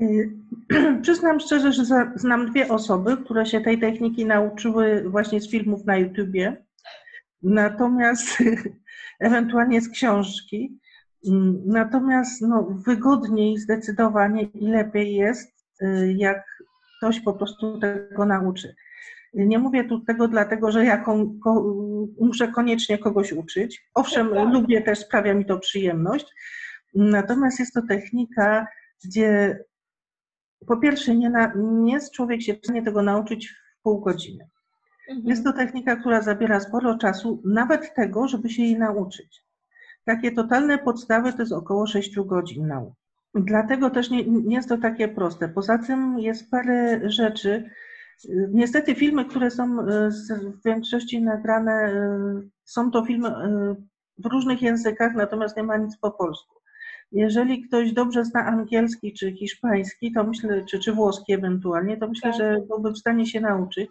Y, 0.00 0.32
przyznam 1.02 1.40
szczerze, 1.40 1.72
że 1.72 1.84
znam 2.14 2.50
dwie 2.50 2.68
osoby, 2.68 3.16
które 3.16 3.46
się 3.46 3.60
tej 3.60 3.80
techniki 3.80 4.26
nauczyły 4.26 5.10
właśnie 5.10 5.40
z 5.40 5.50
filmów 5.50 5.84
na 5.84 5.96
YouTubie. 5.96 6.64
Natomiast 7.42 8.28
ewentualnie 9.20 9.80
z 9.80 9.88
książki. 9.88 10.78
Mm, 11.28 11.62
natomiast 11.66 12.42
no, 12.42 12.62
wygodniej 12.86 13.58
zdecydowanie 13.58 14.42
i 14.42 14.68
lepiej 14.68 15.14
jest, 15.14 15.66
y, 15.82 16.14
jak 16.16 16.44
ktoś 16.98 17.20
po 17.20 17.32
prostu 17.32 17.78
tego 17.78 18.26
nauczy. 18.26 18.74
Nie 19.34 19.58
mówię 19.58 19.84
tu 19.84 20.00
tego 20.00 20.28
dlatego, 20.28 20.72
że 20.72 20.84
ja 20.84 20.98
kon, 20.98 21.40
ko, 21.40 21.74
muszę 22.20 22.48
koniecznie 22.48 22.98
kogoś 22.98 23.32
uczyć. 23.32 23.88
Owszem, 23.94 24.30
tak. 24.34 24.52
lubię 24.52 24.82
też, 24.82 24.98
sprawia 24.98 25.34
mi 25.34 25.46
to 25.46 25.58
przyjemność. 25.58 26.26
Natomiast 26.94 27.58
jest 27.58 27.74
to 27.74 27.82
technika, 27.88 28.66
gdzie 29.04 29.58
po 30.66 30.76
pierwsze 30.76 31.16
nie, 31.16 31.30
na, 31.30 31.52
nie 31.56 31.92
jest 31.92 32.12
człowiek 32.12 32.42
się 32.42 32.54
w 32.54 32.58
stanie 32.58 32.82
tego 32.82 33.02
nauczyć 33.02 33.48
w 33.48 33.82
pół 33.82 34.00
godziny. 34.00 34.48
Mhm. 35.08 35.26
Jest 35.26 35.44
to 35.44 35.52
technika, 35.52 35.96
która 35.96 36.22
zabiera 36.22 36.60
sporo 36.60 36.98
czasu, 36.98 37.42
nawet 37.44 37.94
tego, 37.94 38.28
żeby 38.28 38.50
się 38.50 38.62
jej 38.62 38.78
nauczyć. 38.78 39.44
Takie 40.04 40.32
totalne 40.32 40.78
podstawy 40.78 41.32
to 41.32 41.42
jest 41.42 41.52
około 41.52 41.86
6 41.86 42.20
godzin 42.20 42.66
nauki. 42.66 42.96
Dlatego 43.34 43.90
też 43.90 44.10
nie, 44.10 44.24
nie 44.24 44.56
jest 44.56 44.68
to 44.68 44.78
takie 44.78 45.08
proste. 45.08 45.48
Poza 45.48 45.78
tym 45.78 46.18
jest 46.18 46.50
parę 46.50 47.00
rzeczy. 47.10 47.70
Niestety 48.48 48.94
filmy, 48.94 49.24
które 49.24 49.50
są 49.50 49.80
e, 49.80 50.10
w 50.10 50.64
większości 50.64 51.22
nagrane, 51.22 51.72
e, 51.72 52.40
są 52.64 52.90
to 52.90 53.04
filmy 53.04 53.28
e, 53.28 53.74
w 54.18 54.26
różnych 54.26 54.62
językach, 54.62 55.14
natomiast 55.14 55.56
nie 55.56 55.62
ma 55.62 55.76
nic 55.76 55.96
po 55.96 56.10
polsku. 56.10 56.56
Jeżeli 57.12 57.62
ktoś 57.62 57.92
dobrze 57.92 58.24
zna 58.24 58.46
angielski 58.46 59.12
czy 59.12 59.32
hiszpański, 59.32 60.12
to 60.12 60.24
myślę, 60.24 60.64
czy, 60.64 60.78
czy 60.78 60.92
włoski 60.92 61.32
ewentualnie, 61.32 61.96
to 61.96 62.08
myślę, 62.08 62.30
tak. 62.30 62.38
że 62.38 62.56
byłby 62.68 62.90
w 62.90 62.98
stanie 62.98 63.26
się 63.26 63.40
nauczyć. 63.40 63.90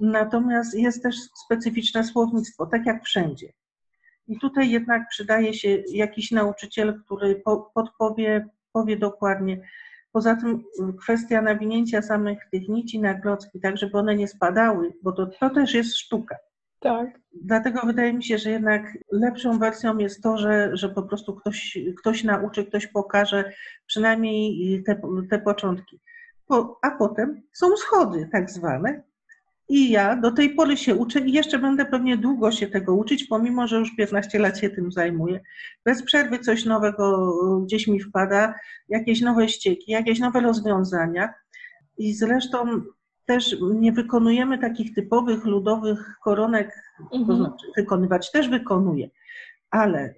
Natomiast 0.00 0.78
jest 0.78 1.02
też 1.02 1.16
specyficzne 1.44 2.04
słownictwo, 2.04 2.66
tak 2.66 2.86
jak 2.86 3.04
wszędzie. 3.04 3.52
I 4.28 4.38
tutaj 4.38 4.70
jednak 4.70 5.08
przydaje 5.08 5.54
się 5.54 5.82
jakiś 5.92 6.30
nauczyciel, 6.30 7.00
który 7.04 7.42
podpowie, 7.74 8.48
powie 8.72 8.96
dokładnie. 8.96 9.60
Poza 10.12 10.36
tym 10.36 10.64
kwestia 11.00 11.42
nawinięcia 11.42 12.02
samych 12.02 12.38
tych 12.52 12.68
nici 12.68 13.00
na 13.00 13.14
klocki, 13.14 13.60
tak 13.60 13.76
żeby 13.76 13.98
one 13.98 14.16
nie 14.16 14.28
spadały, 14.28 14.92
bo 15.02 15.12
to, 15.12 15.26
to 15.26 15.50
też 15.50 15.74
jest 15.74 15.96
sztuka. 15.96 16.36
Tak. 16.86 17.20
Dlatego 17.42 17.80
wydaje 17.86 18.12
mi 18.12 18.24
się, 18.24 18.38
że 18.38 18.50
jednak 18.50 18.98
lepszą 19.12 19.58
wersją 19.58 19.98
jest 19.98 20.22
to, 20.22 20.38
że, 20.38 20.76
że 20.76 20.88
po 20.88 21.02
prostu 21.02 21.34
ktoś, 21.34 21.78
ktoś 21.98 22.24
nauczy, 22.24 22.64
ktoś 22.64 22.86
pokaże 22.86 23.52
przynajmniej 23.86 24.82
te, 24.86 25.00
te 25.30 25.38
początki. 25.38 26.00
Po, 26.46 26.78
a 26.82 26.90
potem 26.90 27.42
są 27.52 27.76
schody 27.76 28.28
tak 28.32 28.50
zwane. 28.50 29.02
I 29.68 29.90
ja 29.90 30.16
do 30.16 30.30
tej 30.30 30.54
pory 30.54 30.76
się 30.76 30.94
uczę 30.94 31.20
i 31.20 31.32
jeszcze 31.32 31.58
będę 31.58 31.84
pewnie 31.84 32.16
długo 32.16 32.52
się 32.52 32.66
tego 32.66 32.94
uczyć, 32.94 33.24
pomimo, 33.24 33.66
że 33.66 33.76
już 33.76 33.96
15 33.96 34.38
lat 34.38 34.58
się 34.58 34.70
tym 34.70 34.92
zajmuję. 34.92 35.40
Bez 35.84 36.02
przerwy 36.02 36.38
coś 36.38 36.64
nowego 36.64 37.32
gdzieś 37.62 37.86
mi 37.86 38.00
wpada, 38.00 38.54
jakieś 38.88 39.20
nowe 39.20 39.48
ścieki, 39.48 39.92
jakieś 39.92 40.18
nowe 40.18 40.40
rozwiązania. 40.40 41.34
I 41.98 42.14
zresztą 42.14 42.82
też 43.26 43.56
nie 43.74 43.92
wykonujemy 43.92 44.58
takich 44.58 44.94
typowych 44.94 45.44
ludowych 45.44 46.16
koronek, 46.24 46.82
mhm. 47.00 47.26
to 47.26 47.36
znaczy 47.36 47.66
wykonywać 47.76 48.30
też 48.30 48.48
wykonuję, 48.48 49.10
ale 49.70 50.14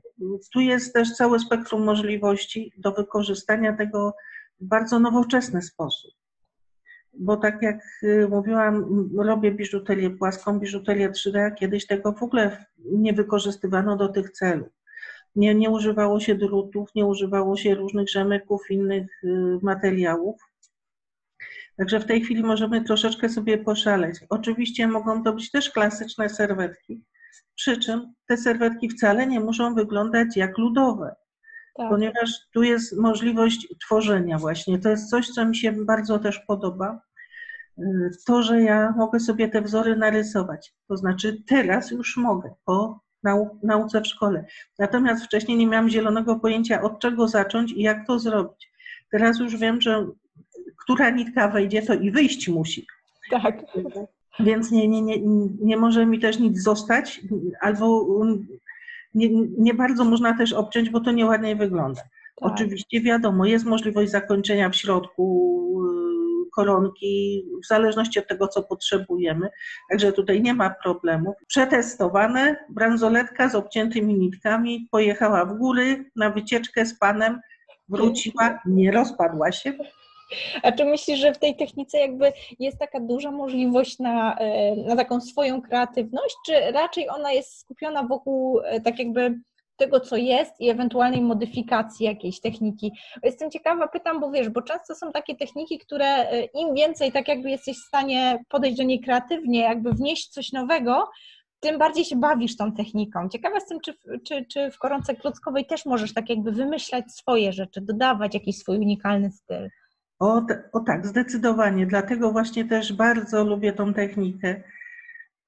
tu 0.53 0.61
jest 0.61 0.95
też 0.95 1.13
całe 1.13 1.39
spektrum 1.39 1.85
możliwości 1.85 2.73
do 2.79 2.93
wykorzystania 2.93 3.77
tego 3.77 4.15
w 4.61 4.65
bardzo 4.65 4.99
nowoczesny 4.99 5.63
sposób. 5.63 6.11
Bo 7.15 7.37
tak 7.37 7.63
jak 7.63 7.81
y, 8.03 8.29
mówiłam, 8.31 8.85
robię 9.19 9.53
biżuterię 9.53 10.11
płaską, 10.11 10.59
biżuterię 10.59 11.11
3D, 11.11 11.55
kiedyś 11.55 11.87
tego 11.87 12.13
w 12.13 12.23
ogóle 12.23 12.65
nie 12.79 13.13
wykorzystywano 13.13 13.97
do 13.97 14.09
tych 14.09 14.31
celów. 14.31 14.69
Nie, 15.37 15.55
nie 15.55 15.71
używało 15.71 16.21
się 16.21 16.35
drutów, 16.35 16.95
nie 16.95 17.07
używało 17.07 17.57
się 17.57 17.75
różnych 17.75 18.09
rzemyków, 18.11 18.71
innych 18.71 19.25
y, 19.25 19.59
materiałów 19.63 20.48
Także 21.79 22.01
w 22.01 22.07
tej 22.07 22.21
chwili 22.21 22.43
możemy 22.43 22.85
troszeczkę 22.85 23.29
sobie 23.29 23.59
poszaleć. 23.59 24.17
Oczywiście 24.29 24.89
mogą 24.89 25.23
to 25.23 25.33
być 25.33 25.51
też 25.51 25.71
klasyczne 25.71 26.29
serwetki, 26.29 27.05
przy 27.55 27.77
czym 27.77 28.15
te 28.27 28.37
serwetki 28.37 28.89
wcale 28.91 29.27
nie 29.27 29.41
muszą 29.41 29.75
wyglądać 29.75 30.37
jak 30.37 30.59
ludowe, 30.59 31.15
tak. 31.77 31.89
ponieważ 31.89 32.31
tu 32.53 32.63
jest 32.63 32.97
możliwość 32.97 33.75
tworzenia 33.85 34.39
właśnie. 34.39 34.79
To 34.79 34.89
jest 34.89 35.11
coś, 35.11 35.29
co 35.29 35.45
mi 35.45 35.57
się 35.57 35.73
bardzo 35.73 36.19
też 36.19 36.39
podoba. 36.39 37.01
To, 38.27 38.43
że 38.43 38.63
ja 38.63 38.95
mogę 38.97 39.21
sobie 39.21 39.49
te 39.49 39.63
wzory 39.63 39.97
narysować. 39.97 40.75
To 40.89 40.97
znaczy 40.97 41.43
teraz 41.47 41.91
już 41.91 42.17
mogę, 42.17 42.55
po 42.65 43.01
nau 43.23 43.59
nauce 43.63 44.01
w 44.01 44.07
szkole. 44.07 44.45
Natomiast 44.79 45.25
wcześniej 45.25 45.59
nie 45.59 45.67
miałam 45.67 45.89
zielonego 45.89 46.37
pojęcia, 46.37 46.83
od 46.83 47.01
czego 47.01 47.29
zacząć 47.29 47.73
i 47.73 47.83
jak 47.83 48.07
to 48.07 48.19
zrobić. 48.19 48.73
Teraz 49.11 49.39
już 49.39 49.57
wiem, 49.57 49.81
że 49.81 50.07
która 50.83 51.11
nitka 51.11 51.49
wejdzie, 51.49 51.83
to 51.83 51.95
i 51.95 52.11
wyjść 52.11 52.49
musi. 52.49 52.87
Tak. 53.31 53.63
Więc 54.41 54.71
nie, 54.71 54.89
nie, 54.89 55.03
nie, 55.03 55.19
nie 55.61 55.77
może 55.77 56.07
mi 56.07 56.19
też 56.19 56.39
nic 56.39 56.63
zostać, 56.63 57.21
albo 57.61 58.07
nie, 59.15 59.29
nie 59.59 59.75
bardzo 59.75 60.05
można 60.05 60.39
też 60.39 60.53
obciąć, 60.53 60.91
bo 60.91 61.01
to 61.01 61.13
nieładnie 61.13 61.57
wygląda. 61.57 62.03
Tak. 62.03 62.53
Oczywiście 62.53 63.01
wiadomo, 63.01 63.47
jest 63.47 63.65
możliwość 63.65 64.11
zakończenia 64.11 64.71
w 64.71 64.77
środku 64.77 65.25
y, 66.47 66.51
koronki, 66.51 67.45
w 67.65 67.67
zależności 67.67 68.19
od 68.19 68.29
tego, 68.29 68.49
co 68.49 68.63
potrzebujemy. 68.63 69.49
Także 69.91 70.13
tutaj 70.13 70.43
nie 70.43 70.55
ma 70.55 70.71
problemu. 70.83 71.35
Przetestowane, 71.47 72.57
bransoletka 72.69 73.49
z 73.49 73.55
obciętymi 73.55 74.15
nitkami 74.15 74.89
pojechała 74.91 75.45
w 75.45 75.59
góry 75.59 76.05
na 76.17 76.31
wycieczkę 76.31 76.87
z 76.87 76.99
panem, 76.99 77.41
wróciła, 77.89 78.59
nie 78.67 78.93
rozpadła 78.93 79.53
się. 79.53 79.73
A 80.63 80.73
czy 80.73 80.85
myślisz, 80.85 81.19
że 81.19 81.35
w 81.35 81.39
tej 81.39 81.57
technice 81.57 81.99
jakby 81.99 82.33
jest 82.59 82.79
taka 82.79 83.01
duża 83.01 83.31
możliwość 83.31 83.99
na, 83.99 84.37
e, 84.39 84.77
na 84.77 84.97
taką 84.97 85.21
swoją 85.21 85.63
kreatywność, 85.63 86.37
czy 86.47 86.73
raczej 86.73 87.09
ona 87.09 87.33
jest 87.33 87.59
skupiona 87.61 88.03
wokół 88.03 88.61
e, 88.61 88.81
tak 88.81 88.99
jakby 88.99 89.35
tego, 89.79 90.01
co 90.01 90.17
jest 90.17 90.61
i 90.61 90.69
ewentualnej 90.69 91.23
modyfikacji 91.23 92.07
jakiejś 92.07 92.41
techniki. 92.41 92.93
Jestem 93.23 93.51
ciekawa, 93.51 93.89
pytam, 93.89 94.21
bo 94.21 94.31
wiesz, 94.31 94.49
bo 94.49 94.63
często 94.63 94.95
są 94.95 95.13
takie 95.13 95.37
techniki, 95.37 95.79
które 95.79 96.07
e, 96.07 96.45
im 96.45 96.75
więcej 96.75 97.13
tak 97.13 97.29
jakby 97.29 97.51
jesteś 97.51 97.77
w 97.77 97.87
stanie 97.87 98.45
podejść 98.49 98.77
do 98.77 98.83
niej 98.83 99.01
kreatywnie, 99.01 99.61
jakby 99.61 99.93
wnieść 99.93 100.29
coś 100.29 100.53
nowego, 100.53 101.09
tym 101.61 101.79
bardziej 101.79 102.05
się 102.05 102.17
bawisz 102.17 102.57
tą 102.57 102.73
techniką. 102.73 103.29
Ciekawa 103.29 103.55
jestem, 103.55 103.81
czy, 103.81 103.95
czy, 104.27 104.47
czy 104.47 104.71
w 104.71 104.79
koronce 104.79 105.15
klockowej 105.15 105.67
też 105.67 105.87
możesz 105.87 106.15
tak 106.15 106.29
jakby 106.29 106.53
wymyślać 106.53 107.13
swoje 107.13 107.53
rzeczy, 107.53 107.81
dodawać 107.81 108.35
jakiś 108.35 108.59
swój 108.59 108.79
unikalny 108.79 109.31
styl. 109.31 109.69
O, 110.19 110.47
o 110.73 110.81
tak, 110.81 111.07
zdecydowanie. 111.07 111.87
Dlatego 111.87 112.33
właśnie 112.33 112.65
też 112.65 112.93
bardzo 112.93 113.45
lubię 113.45 113.73
tą 113.73 113.95
technikę. 113.95 114.63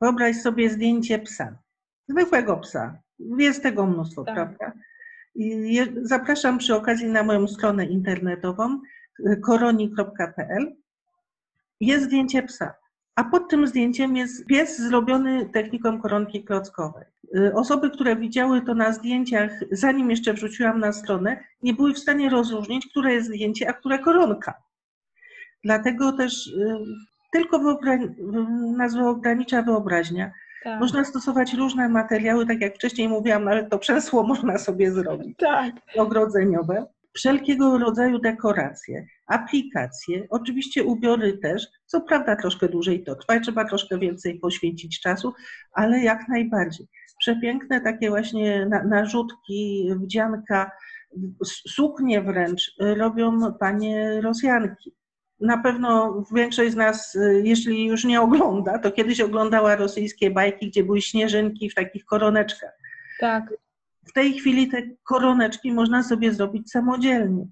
Wyobraź 0.00 0.36
sobie 0.36 0.70
zdjęcie 0.70 1.18
psa, 1.18 1.58
zwykłego 2.08 2.56
psa. 2.56 2.98
Jest 3.18 3.62
tego 3.62 3.86
mnóstwo, 3.86 4.24
tak. 4.24 4.34
prawda? 4.34 4.72
I 5.34 5.78
zapraszam 6.02 6.58
przy 6.58 6.74
okazji 6.74 7.08
na 7.08 7.22
moją 7.22 7.48
stronę 7.48 7.86
internetową 7.86 8.80
koroni.pl. 9.42 10.76
Jest 11.80 12.04
zdjęcie 12.04 12.42
psa, 12.42 12.74
a 13.16 13.24
pod 13.24 13.48
tym 13.50 13.66
zdjęciem 13.66 14.16
jest 14.16 14.46
pies 14.46 14.78
zrobiony 14.78 15.48
techniką 15.52 16.00
koronki 16.00 16.44
klockowej. 16.44 17.04
Osoby, 17.54 17.90
które 17.90 18.16
widziały 18.16 18.62
to 18.62 18.74
na 18.74 18.92
zdjęciach, 18.92 19.50
zanim 19.70 20.10
jeszcze 20.10 20.32
wrzuciłam 20.32 20.80
na 20.80 20.92
stronę, 20.92 21.44
nie 21.62 21.74
były 21.74 21.94
w 21.94 21.98
stanie 21.98 22.30
rozróżnić, 22.30 22.86
które 22.86 23.12
jest 23.14 23.26
zdjęcie, 23.28 23.68
a 23.68 23.72
które 23.72 23.98
koronka. 23.98 24.54
Dlatego 25.64 26.12
też 26.12 26.46
y, 26.46 26.76
tylko 27.32 27.58
wyobra- 27.58 28.14
nas 28.76 28.96
ogranicza 28.96 29.62
wyobraźnia. 29.62 30.32
Tak. 30.64 30.80
Można 30.80 31.04
stosować 31.04 31.54
różne 31.54 31.88
materiały, 31.88 32.46
tak 32.46 32.60
jak 32.60 32.74
wcześniej 32.74 33.08
mówiłam, 33.08 33.44
nawet 33.44 33.70
to 33.70 33.78
krzesło 33.84 34.22
można 34.22 34.58
sobie 34.58 34.92
zrobić. 34.92 35.38
Tak. 35.38 35.74
Ogrodzeniowe. 35.96 36.86
Wszelkiego 37.12 37.78
rodzaju 37.78 38.18
dekoracje, 38.18 39.06
aplikacje, 39.26 40.26
oczywiście 40.30 40.84
ubiory 40.84 41.38
też. 41.38 41.66
Co 41.86 42.00
prawda 42.00 42.36
troszkę 42.36 42.68
dłużej 42.68 43.04
to 43.04 43.14
trwa, 43.14 43.40
trzeba 43.40 43.64
troszkę 43.64 43.98
więcej 43.98 44.38
poświęcić 44.38 45.00
czasu, 45.00 45.32
ale 45.72 46.00
jak 46.00 46.28
najbardziej 46.28 46.86
przepiękne 47.18 47.80
takie 47.80 48.08
właśnie 48.08 48.70
narzutki, 48.88 49.90
wdzianka, 49.96 50.70
suknie 51.68 52.22
wręcz 52.22 52.74
robią 52.78 53.52
panie 53.52 54.20
Rosjanki. 54.20 54.94
Na 55.40 55.58
pewno 55.58 56.22
większość 56.34 56.72
z 56.72 56.76
nas, 56.76 57.18
jeśli 57.42 57.86
już 57.86 58.04
nie 58.04 58.20
ogląda, 58.20 58.78
to 58.78 58.90
kiedyś 58.90 59.20
oglądała 59.20 59.76
rosyjskie 59.76 60.30
bajki, 60.30 60.68
gdzie 60.68 60.84
były 60.84 61.02
śnieżynki 61.02 61.70
w 61.70 61.74
takich 61.74 62.04
koroneczkach. 62.04 62.78
Tak. 63.20 63.54
W 64.10 64.12
tej 64.12 64.32
chwili 64.32 64.68
te 64.68 64.82
koroneczki 65.04 65.72
można 65.72 66.02
sobie 66.02 66.32
zrobić 66.32 66.70
samodzielnie. 66.70 67.46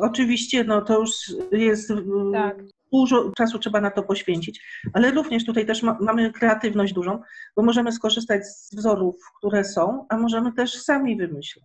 Oczywiście, 0.00 0.64
no 0.64 0.80
to 0.80 1.00
już 1.00 1.10
jest 1.52 1.92
tak 2.32 2.56
dużo 2.92 3.32
czasu 3.36 3.58
trzeba 3.58 3.80
na 3.80 3.90
to 3.90 4.02
poświęcić, 4.02 4.60
ale 4.92 5.10
również 5.10 5.44
tutaj 5.44 5.66
też 5.66 5.82
ma, 5.82 5.98
mamy 6.00 6.32
kreatywność 6.32 6.92
dużą, 6.92 7.22
bo 7.56 7.62
możemy 7.62 7.92
skorzystać 7.92 8.46
z 8.46 8.74
wzorów, 8.74 9.16
które 9.38 9.64
są, 9.64 10.06
a 10.08 10.16
możemy 10.16 10.52
też 10.52 10.82
sami 10.82 11.16
wymyśleć. 11.16 11.64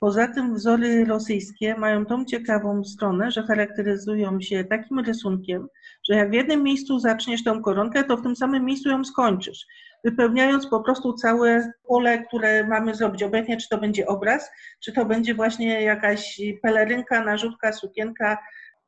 Poza 0.00 0.28
tym 0.28 0.54
wzory 0.54 1.04
rosyjskie 1.04 1.74
mają 1.74 2.06
tą 2.06 2.24
ciekawą 2.24 2.84
stronę, 2.84 3.30
że 3.30 3.42
charakteryzują 3.42 4.40
się 4.40 4.64
takim 4.64 4.98
rysunkiem, 4.98 5.66
że 6.08 6.14
jak 6.14 6.30
w 6.30 6.34
jednym 6.34 6.62
miejscu 6.62 6.98
zaczniesz 6.98 7.44
tą 7.44 7.62
koronkę, 7.62 8.04
to 8.04 8.16
w 8.16 8.22
tym 8.22 8.36
samym 8.36 8.64
miejscu 8.64 8.88
ją 8.88 9.04
skończysz, 9.04 9.66
wypełniając 10.04 10.66
po 10.66 10.80
prostu 10.80 11.12
całe 11.12 11.72
pole, 11.88 12.24
które 12.24 12.66
mamy 12.66 12.94
zrobić. 12.94 13.22
Obecnie 13.22 13.56
czy 13.56 13.68
to 13.68 13.78
będzie 13.78 14.06
obraz, 14.06 14.50
czy 14.80 14.92
to 14.92 15.04
będzie 15.04 15.34
właśnie 15.34 15.82
jakaś 15.82 16.40
pelerynka, 16.62 17.24
narzutka, 17.24 17.72
sukienka, 17.72 18.38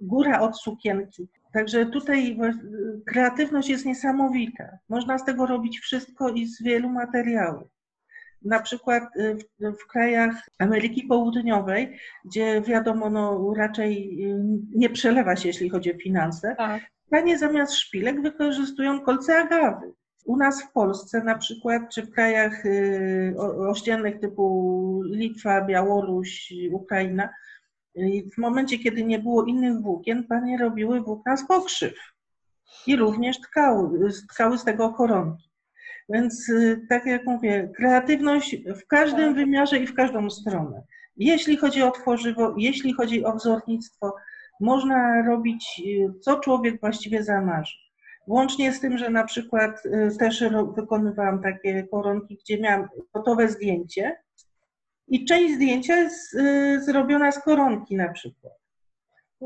góra 0.00 0.40
od 0.40 0.60
sukienki. 0.60 1.28
Także 1.52 1.86
tutaj 1.86 2.38
kreatywność 3.06 3.68
jest 3.68 3.86
niesamowita. 3.86 4.78
Można 4.88 5.18
z 5.18 5.24
tego 5.24 5.46
robić 5.46 5.80
wszystko 5.80 6.28
i 6.28 6.46
z 6.46 6.62
wielu 6.62 6.88
materiałów. 6.88 7.68
Na 8.44 8.60
przykład 8.60 9.16
y, 9.16 9.36
w, 9.60 9.82
w 9.82 9.86
krajach 9.86 10.34
Ameryki 10.58 11.02
Południowej, 11.02 11.98
gdzie 12.24 12.60
wiadomo, 12.60 13.10
no, 13.10 13.54
raczej 13.56 14.18
y, 14.24 14.44
nie 14.74 14.90
przelewa 14.90 15.36
się, 15.36 15.48
jeśli 15.48 15.68
chodzi 15.68 15.94
o 15.94 15.98
finanse, 15.98 16.54
tak. 16.58 16.82
panie 17.10 17.38
zamiast 17.38 17.74
szpilek 17.74 18.22
wykorzystują 18.22 19.00
kolce 19.00 19.38
agawy. 19.38 19.92
U 20.24 20.36
nas 20.36 20.62
w 20.62 20.72
Polsce 20.72 21.24
na 21.24 21.38
przykład, 21.38 21.82
czy 21.94 22.02
w 22.02 22.10
krajach 22.10 22.66
y, 22.66 23.34
ościennych 23.68 24.20
typu 24.20 25.00
Litwa, 25.04 25.64
Białoruś, 25.64 26.52
Ukraina, 26.72 27.28
w 28.34 28.38
momencie, 28.38 28.78
kiedy 28.78 29.04
nie 29.04 29.18
było 29.18 29.44
innych 29.44 29.82
włókien, 29.82 30.24
panie 30.24 30.58
robiły 30.58 31.00
włókna 31.00 31.36
z 31.36 31.46
pokrzyw. 31.46 31.94
i 32.86 32.96
również 32.96 33.40
tkały, 33.40 34.10
tkały 34.34 34.58
z 34.58 34.64
tego 34.64 34.90
koronki. 34.90 35.50
Więc 36.08 36.48
y, 36.48 36.86
tak 36.88 37.06
jak 37.06 37.24
mówię, 37.26 37.72
kreatywność 37.76 38.56
w 38.66 38.86
każdym 38.86 39.26
tak. 39.26 39.34
wymiarze 39.34 39.78
i 39.78 39.86
w 39.86 39.94
każdą 39.94 40.30
stronę. 40.30 40.82
Jeśli 41.16 41.56
chodzi 41.56 41.82
o 41.82 41.90
tworzywo, 41.90 42.54
jeśli 42.58 42.92
chodzi 42.92 43.24
o 43.24 43.32
wzornictwo, 43.32 44.14
można 44.60 45.22
robić, 45.26 45.82
y, 45.86 46.20
co 46.20 46.40
człowiek 46.40 46.80
właściwie 46.80 47.24
zamarzy. 47.24 47.76
Łącznie 48.26 48.72
z 48.72 48.80
tym, 48.80 48.98
że 48.98 49.10
na 49.10 49.24
przykład 49.24 49.86
y, 49.86 50.16
też 50.18 50.44
wykonywałam 50.76 51.42
takie 51.42 51.82
koronki, 51.82 52.38
gdzie 52.44 52.60
miałam 52.60 52.88
gotowe 53.14 53.48
zdjęcie 53.48 54.16
i 55.08 55.24
część 55.24 55.54
zdjęcia 55.54 55.96
jest 55.96 56.36
zrobiona 56.84 57.32
z 57.32 57.42
koronki 57.42 57.96
na 57.96 58.12
przykład. 58.12 58.52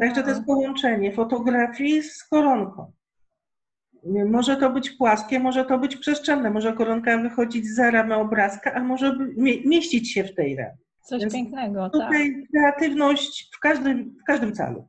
Także 0.00 0.22
to 0.22 0.28
jest 0.28 0.44
połączenie 0.44 1.12
fotografii 1.12 2.02
z 2.02 2.24
koronką. 2.24 2.92
Może 4.26 4.56
to 4.56 4.70
być 4.70 4.90
płaskie, 4.90 5.40
może 5.40 5.64
to 5.64 5.78
być 5.78 5.96
przestrzenne, 5.96 6.50
może 6.50 6.72
koronka 6.72 7.18
wychodzić 7.18 7.74
za 7.74 7.90
ramę 7.90 8.16
obrazka, 8.16 8.74
a 8.74 8.82
może 8.82 9.18
mieścić 9.64 10.12
się 10.12 10.24
w 10.24 10.34
tej 10.34 10.56
ramie. 10.56 10.76
Coś 11.02 11.20
Więc 11.20 11.34
pięknego, 11.34 11.90
tutaj 11.90 12.34
tak. 12.34 12.50
kreatywność 12.50 13.50
w 13.56 13.60
każdym, 13.60 14.16
w 14.22 14.24
każdym 14.24 14.52
calu 14.52 14.88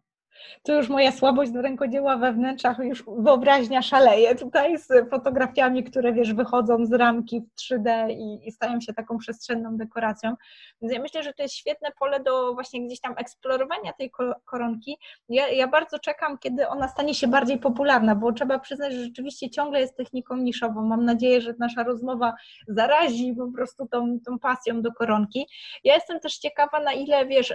to 0.63 0.73
już 0.73 0.89
moja 0.89 1.11
słabość 1.11 1.51
do 1.51 1.61
rękodzieła 1.61 2.17
we 2.17 2.33
wnętrzach, 2.33 2.77
już 2.79 3.03
wyobraźnia 3.17 3.81
szaleje 3.81 4.35
tutaj 4.35 4.77
z 4.77 5.09
fotografiami, 5.09 5.83
które 5.83 6.13
wiesz, 6.13 6.33
wychodzą 6.33 6.85
z 6.85 6.93
ramki 6.93 7.41
w 7.41 7.55
3D 7.61 8.11
i, 8.11 8.47
i 8.47 8.51
stają 8.51 8.81
się 8.81 8.93
taką 8.93 9.17
przestrzenną 9.17 9.77
dekoracją. 9.77 10.35
Więc 10.81 10.93
ja 10.93 11.01
myślę, 11.01 11.23
że 11.23 11.33
to 11.33 11.43
jest 11.43 11.55
świetne 11.55 11.91
pole 11.99 12.19
do 12.19 12.53
właśnie 12.53 12.85
gdzieś 12.85 12.99
tam 12.99 13.13
eksplorowania 13.17 13.93
tej 13.93 14.11
koronki. 14.45 14.97
Ja, 15.29 15.47
ja 15.47 15.67
bardzo 15.67 15.99
czekam, 15.99 16.37
kiedy 16.37 16.67
ona 16.67 16.87
stanie 16.87 17.13
się 17.13 17.27
bardziej 17.27 17.59
popularna, 17.59 18.15
bo 18.15 18.31
trzeba 18.31 18.59
przyznać, 18.59 18.93
że 18.93 19.03
rzeczywiście 19.03 19.49
ciągle 19.49 19.79
jest 19.79 19.97
techniką 19.97 20.37
niszową. 20.37 20.81
Mam 20.81 21.05
nadzieję, 21.05 21.41
że 21.41 21.53
nasza 21.59 21.83
rozmowa 21.83 22.33
zarazi 22.67 23.33
po 23.37 23.47
prostu 23.55 23.87
tą, 23.87 24.19
tą 24.25 24.39
pasją 24.39 24.81
do 24.81 24.91
koronki. 24.91 25.47
Ja 25.83 25.95
jestem 25.95 26.19
też 26.19 26.37
ciekawa, 26.37 26.79
na 26.79 26.93
ile 26.93 27.25
wiesz, 27.25 27.53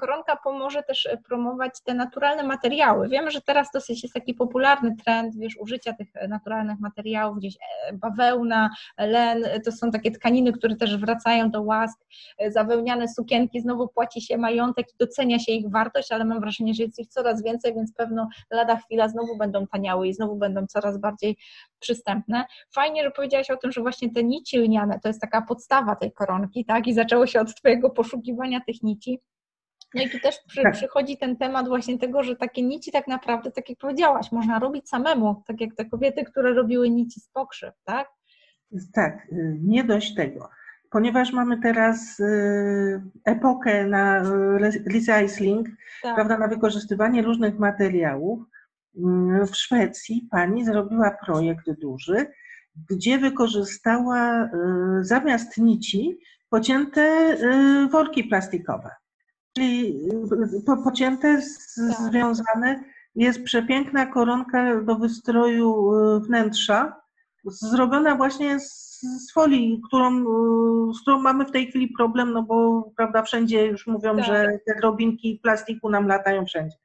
koronka 0.00 0.36
pomoże 0.36 0.82
też 0.82 1.08
promować 1.28 1.72
te 1.84 1.94
naturalne 2.04 2.42
materiały. 2.42 3.08
Wiemy, 3.08 3.30
że 3.30 3.40
teraz 3.40 3.68
dosyć 3.74 4.02
jest 4.02 4.14
taki 4.14 4.34
popularny 4.34 4.96
trend, 5.04 5.36
wiesz, 5.36 5.56
użycia 5.60 5.92
tych 5.92 6.08
naturalnych 6.28 6.80
materiałów, 6.80 7.38
gdzieś 7.38 7.54
e, 7.56 7.92
bawełna, 7.92 8.70
len, 8.98 9.44
to 9.64 9.72
są 9.72 9.90
takie 9.90 10.10
tkaniny, 10.10 10.52
które 10.52 10.76
też 10.76 10.96
wracają 10.96 11.50
do 11.50 11.62
łask, 11.62 12.04
e, 12.38 12.50
zawełniane 12.50 13.08
sukienki, 13.08 13.60
znowu 13.60 13.88
płaci 13.88 14.20
się 14.20 14.38
majątek 14.38 14.86
i 14.88 14.96
docenia 14.98 15.38
się 15.38 15.52
ich 15.52 15.70
wartość, 15.70 16.12
ale 16.12 16.24
mam 16.24 16.40
wrażenie, 16.40 16.74
że 16.74 16.82
jest 16.82 16.98
ich 16.98 17.08
coraz 17.08 17.42
więcej, 17.42 17.74
więc 17.74 17.94
pewno 17.94 18.28
lada 18.50 18.76
chwila 18.76 19.08
znowu 19.08 19.36
będą 19.36 19.66
taniały 19.66 20.08
i 20.08 20.14
znowu 20.14 20.36
będą 20.36 20.66
coraz 20.66 20.98
bardziej 20.98 21.36
przystępne. 21.78 22.44
Fajnie, 22.74 23.02
że 23.04 23.10
powiedziałaś 23.10 23.50
o 23.50 23.56
tym, 23.56 23.72
że 23.72 23.80
właśnie 23.80 24.12
te 24.12 24.24
nici 24.24 24.58
lniane 24.58 25.00
to 25.02 25.08
jest 25.08 25.20
taka 25.20 25.42
podstawa 25.42 25.96
tej 25.96 26.12
koronki, 26.12 26.64
tak, 26.64 26.86
i 26.86 26.94
zaczęło 26.94 27.26
się 27.26 27.40
od 27.40 27.54
Twojego 27.54 27.90
poszukiwania 27.90 28.60
tych 28.66 28.82
nici. 28.82 29.20
No 29.94 30.02
i 30.02 30.10
tu 30.10 30.20
też 30.20 30.38
przy, 30.48 30.62
tak. 30.62 30.72
przychodzi 30.72 31.16
ten 31.16 31.36
temat 31.36 31.68
właśnie 31.68 31.98
tego, 31.98 32.22
że 32.22 32.36
takie 32.36 32.62
nici 32.62 32.92
tak 32.92 33.08
naprawdę, 33.08 33.50
tak 33.50 33.68
jak 33.68 33.78
powiedziałaś, 33.78 34.32
można 34.32 34.58
robić 34.58 34.88
samemu, 34.88 35.42
tak 35.46 35.60
jak 35.60 35.74
te 35.74 35.84
kobiety, 35.84 36.24
które 36.24 36.54
robiły 36.54 36.90
nici 36.90 37.20
z 37.20 37.28
pokrzyw, 37.28 37.74
tak? 37.84 38.08
Tak, 38.94 39.26
y, 39.32 39.58
nie 39.62 39.84
dość 39.84 40.14
tego. 40.14 40.48
Ponieważ 40.90 41.32
mamy 41.32 41.60
teraz 41.60 42.20
y, 42.20 43.02
epokę 43.24 43.86
na 43.86 44.22
recycling, 44.86 45.68
tak. 46.02 46.14
prawda, 46.14 46.38
na 46.38 46.48
wykorzystywanie 46.48 47.22
różnych 47.22 47.58
materiałów, 47.58 48.40
mm, 48.96 49.46
w 49.46 49.56
Szwecji 49.56 50.28
pani 50.30 50.64
zrobiła 50.64 51.16
projekt 51.26 51.70
duży, 51.80 52.26
gdzie 52.90 53.18
wykorzystała 53.18 54.44
y, 54.44 54.48
zamiast 55.00 55.58
nici 55.58 56.18
pocięte 56.50 57.36
worki 57.90 58.24
plastikowe. 58.24 58.90
Czyli 59.56 60.08
po, 60.66 60.76
pocięte, 60.76 61.36
tak. 61.36 62.10
związane 62.10 62.84
jest 63.14 63.42
przepiękna 63.42 64.06
koronka 64.06 64.80
do 64.80 64.96
wystroju 64.96 65.94
y, 65.94 66.20
wnętrza, 66.20 67.02
zrobiona 67.44 68.16
właśnie 68.16 68.60
z, 68.60 69.00
z 69.00 69.32
folii, 69.32 69.82
którą, 69.86 70.20
y, 70.20 70.94
z 70.94 71.00
którą 71.00 71.20
mamy 71.20 71.44
w 71.44 71.50
tej 71.50 71.66
chwili 71.66 71.88
problem, 71.88 72.32
no 72.32 72.42
bo 72.42 72.90
prawda, 72.96 73.22
wszędzie 73.22 73.66
już 73.66 73.86
mówią, 73.86 74.16
tak. 74.16 74.24
że 74.24 74.58
te 74.66 74.74
drobinki 74.74 75.40
plastiku 75.42 75.90
nam 75.90 76.06
latają 76.06 76.46
wszędzie. 76.46 76.76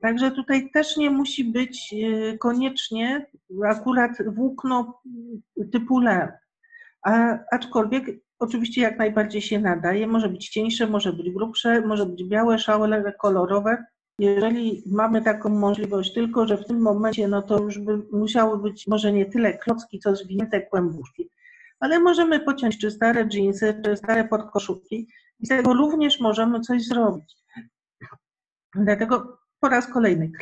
Także 0.00 0.30
tutaj 0.30 0.70
też 0.70 0.96
nie 0.96 1.10
musi 1.10 1.44
być 1.44 1.94
y, 1.94 2.38
koniecznie 2.38 3.26
akurat 3.68 4.10
włókno 4.26 5.02
typu 5.72 6.00
len. 6.00 6.32
A, 7.02 7.38
aczkolwiek 7.52 8.06
Oczywiście 8.40 8.80
jak 8.80 8.98
najbardziej 8.98 9.42
się 9.42 9.58
nadaje. 9.58 10.06
Może 10.06 10.28
być 10.28 10.48
cieńsze, 10.48 10.86
może 10.86 11.12
być 11.12 11.30
grubsze, 11.30 11.80
może 11.80 12.06
być 12.06 12.24
białe, 12.24 12.58
szałe, 12.58 13.12
kolorowe. 13.12 13.84
Jeżeli 14.18 14.82
mamy 14.86 15.22
taką 15.22 15.48
możliwość, 15.48 16.14
tylko 16.14 16.46
że 16.46 16.56
w 16.56 16.66
tym 16.66 16.80
momencie, 16.80 17.28
no 17.28 17.42
to 17.42 17.58
już 17.62 17.78
by 17.78 18.02
musiały 18.12 18.58
być 18.58 18.86
może 18.86 19.12
nie 19.12 19.26
tyle 19.26 19.58
klocki, 19.58 19.98
co 19.98 20.16
zwinięte 20.16 20.60
kłębuszki, 20.60 21.30
ale 21.80 22.00
możemy 22.00 22.40
pociąć 22.40 22.78
czy 22.78 22.90
stare 22.90 23.28
dżinsy, 23.28 23.80
czy 23.84 23.96
stare 23.96 24.28
podkoszulki 24.28 25.08
i 25.40 25.46
z 25.46 25.48
tego 25.48 25.74
również 25.74 26.20
możemy 26.20 26.60
coś 26.60 26.84
zrobić. 26.86 27.36
Dlatego 28.74 29.38
po 29.60 29.68
raz 29.68 29.86
kolejny, 29.86 30.32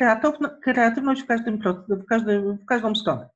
kreatywność 0.63 1.21
w, 1.21 1.25
każdym, 1.25 1.61
w, 1.89 2.05
każdym, 2.05 2.57
w 2.57 2.65
każdą 2.65 2.95
stronę. 2.95 3.29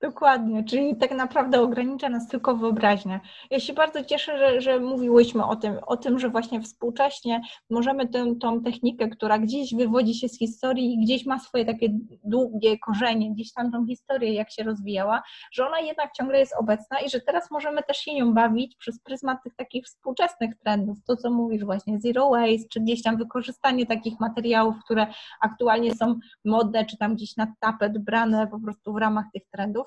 Dokładnie, 0.00 0.64
czyli 0.64 0.96
tak 0.96 1.10
naprawdę 1.10 1.60
ogranicza 1.60 2.08
nas 2.08 2.28
tylko 2.28 2.56
wyobraźnia. 2.56 3.20
Ja 3.50 3.60
się 3.60 3.72
bardzo 3.72 4.04
cieszę, 4.04 4.38
że, 4.38 4.60
że 4.60 4.80
mówiłyśmy 4.80 5.44
o 5.44 5.56
tym, 5.56 5.78
o 5.86 5.96
tym, 5.96 6.18
że 6.18 6.28
właśnie 6.28 6.60
współcześnie 6.60 7.40
możemy 7.70 8.08
tę, 8.08 8.34
tą 8.40 8.62
technikę, 8.62 9.08
która 9.08 9.38
gdzieś 9.38 9.74
wywodzi 9.74 10.14
się 10.14 10.28
z 10.28 10.38
historii 10.38 10.94
i 10.94 11.04
gdzieś 11.04 11.26
ma 11.26 11.38
swoje 11.38 11.64
takie 11.64 11.88
długie 12.24 12.78
korzenie, 12.78 13.32
gdzieś 13.34 13.52
tam 13.52 13.72
tą 13.72 13.86
historię, 13.86 14.34
jak 14.34 14.50
się 14.50 14.62
rozwijała, 14.62 15.22
że 15.52 15.66
ona 15.66 15.80
jednak 15.80 16.12
ciągle 16.12 16.38
jest 16.38 16.54
obecna 16.58 17.00
i 17.00 17.10
że 17.10 17.20
teraz 17.20 17.50
możemy 17.50 17.82
też 17.82 17.96
się 17.96 18.14
nią 18.14 18.34
bawić 18.34 18.76
przez 18.76 19.00
pryzmat 19.00 19.38
tych 19.44 19.54
takich 19.54 19.84
współczesnych 19.84 20.56
trendów. 20.56 20.98
To, 21.06 21.16
co 21.16 21.30
mówisz 21.30 21.64
właśnie, 21.64 22.00
zero 22.00 22.30
waste, 22.30 22.68
czy 22.72 22.80
gdzieś 22.80 23.02
tam 23.02 23.16
wykorzystanie 23.16 23.86
takich 23.86 24.20
materiałów, 24.20 24.74
które 24.84 25.06
aktualnie 25.40 25.94
są 25.94 26.18
modne, 26.44 26.86
czy 26.86 26.96
tam 26.96 27.14
gdzieś 27.14 27.36
na 27.36 27.54
tapet 27.60 27.98
brane 27.98 28.46
po 28.46 28.60
prostu 28.60 28.92
w 28.92 28.96
ramach 28.96 29.24
tych 29.32 29.42
trendów 29.50 29.86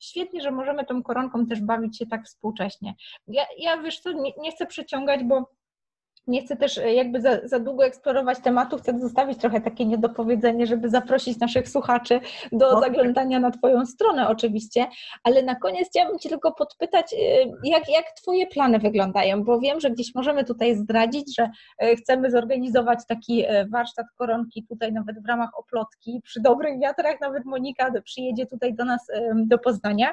świetnie, 0.00 0.40
że 0.40 0.50
możemy 0.50 0.84
tą 0.84 1.02
koronką 1.02 1.46
też 1.46 1.60
bawić 1.60 1.98
się 1.98 2.06
tak 2.06 2.26
współcześnie. 2.26 2.94
Ja, 3.28 3.42
ja 3.58 3.82
wiesz 3.82 4.00
co, 4.00 4.12
nie, 4.12 4.32
nie 4.38 4.52
chcę 4.52 4.66
przeciągać, 4.66 5.24
bo 5.24 5.55
nie 6.26 6.42
chcę 6.42 6.56
też 6.56 6.78
e, 6.78 6.94
jakby 6.94 7.20
za, 7.20 7.48
za, 7.48 7.60
długo 7.60 7.86
eksplorować 7.86 8.38
tematu, 8.38 8.78
chcę 8.78 9.00
zostawić 9.00 9.38
trochę 9.38 9.60
takie 9.60 9.86
niedopowiedzenie, 9.86 10.66
żeby 10.66 10.88
zaprosić 10.88 11.38
naszych 11.38 11.68
słuchaczy 11.68 12.20
do 12.52 12.68
okay. 12.68 12.80
zaglądania 12.80 13.40
na 13.40 13.50
Twoją 13.50 13.86
stronę 13.86 14.28
oczywiście, 14.28 14.86
ale 15.24 15.42
na 15.42 15.54
koniec 15.54 15.88
chciałabym 15.88 16.18
Cię 16.18 16.28
tylko 16.28 16.52
podpytać, 16.52 17.14
e, 17.14 17.16
jak, 17.64 17.88
jak 17.88 18.04
Twoje 18.22 18.46
plany 18.46 18.78
wyglądają, 18.78 19.44
bo 19.44 19.60
wiem, 19.60 19.80
że 19.80 19.90
gdzieś 19.90 20.14
możemy 20.14 20.44
tutaj 20.44 20.76
zdradzić, 20.76 21.36
że 21.36 21.50
e, 21.78 21.96
chcemy 21.96 22.30
zorganizować 22.30 22.98
taki 23.08 23.44
warsztat 23.72 24.06
koronki 24.18 24.66
tutaj 24.68 24.92
nawet 24.92 25.22
w 25.22 25.26
ramach 25.26 25.50
oplotki, 25.58 26.20
przy 26.24 26.40
dobrych 26.40 26.80
wiatrach. 26.80 27.20
Nawet 27.20 27.44
Monika 27.44 27.92
przyjedzie 28.04 28.46
tutaj 28.46 28.74
do 28.74 28.84
nas 28.84 29.06
do 29.34 29.58
Poznania 29.58 30.10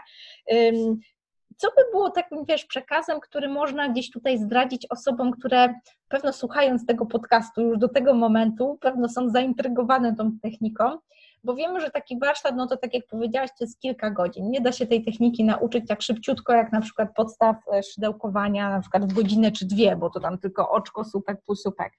co 1.63 1.69
by 1.77 1.91
było 1.91 2.09
takim, 2.09 2.45
wiesz, 2.45 2.65
przekazem, 2.65 3.19
który 3.19 3.47
można 3.47 3.89
gdzieś 3.89 4.11
tutaj 4.11 4.37
zdradzić 4.37 4.87
osobom, 4.89 5.31
które 5.31 5.73
pewno 6.07 6.33
słuchając 6.33 6.85
tego 6.85 7.05
podcastu 7.05 7.61
już 7.61 7.77
do 7.77 7.89
tego 7.89 8.13
momentu, 8.13 8.77
pewno 8.81 9.09
są 9.09 9.29
zaintrygowane 9.29 10.15
tą 10.15 10.39
techniką, 10.39 10.97
bo 11.43 11.55
wiemy, 11.55 11.81
że 11.81 11.91
taki 11.91 12.19
warsztat, 12.19 12.55
no 12.55 12.67
to 12.67 12.77
tak 12.77 12.93
jak 12.93 13.07
powiedziałaś, 13.07 13.49
to 13.49 13.63
jest 13.63 13.79
kilka 13.79 14.11
godzin. 14.11 14.51
Nie 14.51 14.61
da 14.61 14.71
się 14.71 14.87
tej 14.87 15.05
techniki 15.05 15.43
nauczyć 15.43 15.87
tak 15.87 16.01
szybciutko, 16.01 16.53
jak 16.53 16.71
na 16.71 16.81
przykład 16.81 17.09
podstaw 17.15 17.55
e, 17.73 17.83
szydełkowania, 17.83 18.69
na 18.69 18.79
przykład 18.79 19.05
w 19.05 19.13
godzinę 19.13 19.51
czy 19.51 19.65
dwie, 19.65 19.95
bo 19.95 20.09
to 20.09 20.19
tam 20.19 20.37
tylko 20.37 20.69
oczko, 20.69 21.03
słupek, 21.03 21.41
półsupek. 21.45 21.93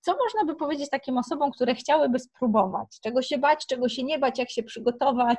Co 0.00 0.12
można 0.12 0.44
by 0.46 0.54
powiedzieć 0.56 0.90
takim 0.90 1.18
osobom, 1.18 1.50
które 1.50 1.74
chciałyby 1.74 2.18
spróbować? 2.18 3.00
Czego 3.02 3.22
się 3.22 3.38
bać, 3.38 3.66
czego 3.66 3.88
się 3.88 4.02
nie 4.04 4.18
bać, 4.18 4.38
jak 4.38 4.50
się 4.50 4.62
przygotować? 4.62 5.38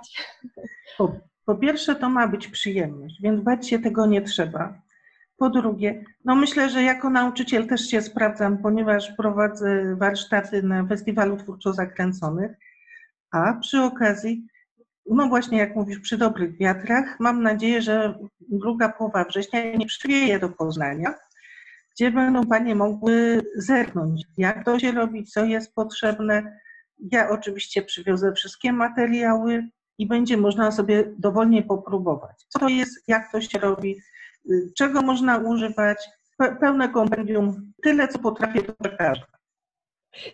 Po 1.50 1.56
pierwsze, 1.56 1.95
to 1.95 2.10
ma 2.10 2.28
być 2.28 2.47
przyjemność, 2.47 3.22
więc 3.22 3.41
bać 3.41 3.70
się 3.70 3.80
tego 3.80 4.06
nie 4.06 4.22
trzeba. 4.22 4.82
Po 5.38 5.50
drugie, 5.50 6.04
no 6.26 6.36
myślę, 6.36 6.70
że 6.70 6.84
jako 6.84 7.10
nauczyciel 7.10 7.68
też 7.68 7.82
się 7.82 8.02
sprawdzam, 8.02 8.58
ponieważ 8.58 9.12
prowadzę 9.12 9.95
warsztaty 9.95 10.64
na 10.64 10.88
Festiwalu 10.88 11.38
Twórczo 11.38 11.74
Zakręconych, 11.74 12.52
a 13.32 13.54
przy 13.54 13.82
okazji, 13.82 14.47
no 15.06 15.28
właśnie 15.28 15.58
jak 15.58 15.76
mówisz, 15.76 16.00
przy 16.00 16.18
dobrych 16.18 16.58
wiatrach, 16.58 17.20
mam 17.20 17.43
nadzieję, 17.43 17.82
że 17.82 18.20
druga 18.39 18.89
połowa 18.89 19.24
września 19.24 19.76
nie 19.76 19.86
przywieje 19.86 20.39
do 20.39 20.50
Poznania, 20.50 21.14
gdzie 21.95 22.12
będą 22.12 22.45
Panie 22.45 22.76
mogły 22.76 23.41
zerknąć, 23.56 24.24
jak 24.38 24.66
to 24.66 24.80
się 24.80 24.91
robi, 24.91 25.24
co 25.24 25.45
jest 25.45 25.76
potrzebne, 25.76 26.60
Ja 27.12 27.30
oczywiście 27.30 27.82
przywiozę 27.82 28.34
wszystkie 28.34 28.74
materiały 28.74 29.70
i 30.00 30.08
będzie 30.08 30.38
można 30.38 30.72
sobie 30.72 31.04
dowolnie 31.18 31.64
popróbować. 31.64 32.36
Co 32.47 32.60
to 32.60 32.70
jest, 32.70 33.04
jak 33.08 33.32
to 33.32 33.41
się 33.41 33.60
robi, 33.60 33.95
y, 34.52 34.72
czego 34.78 35.02
można 35.02 35.38
używać. 35.38 35.97
Pe- 36.41 36.60
Pełne 36.60 36.89
kompendium, 36.89 37.74
tyle 37.84 38.08
co 38.08 38.20
potrafię, 38.20 38.62
to. 38.62 39.22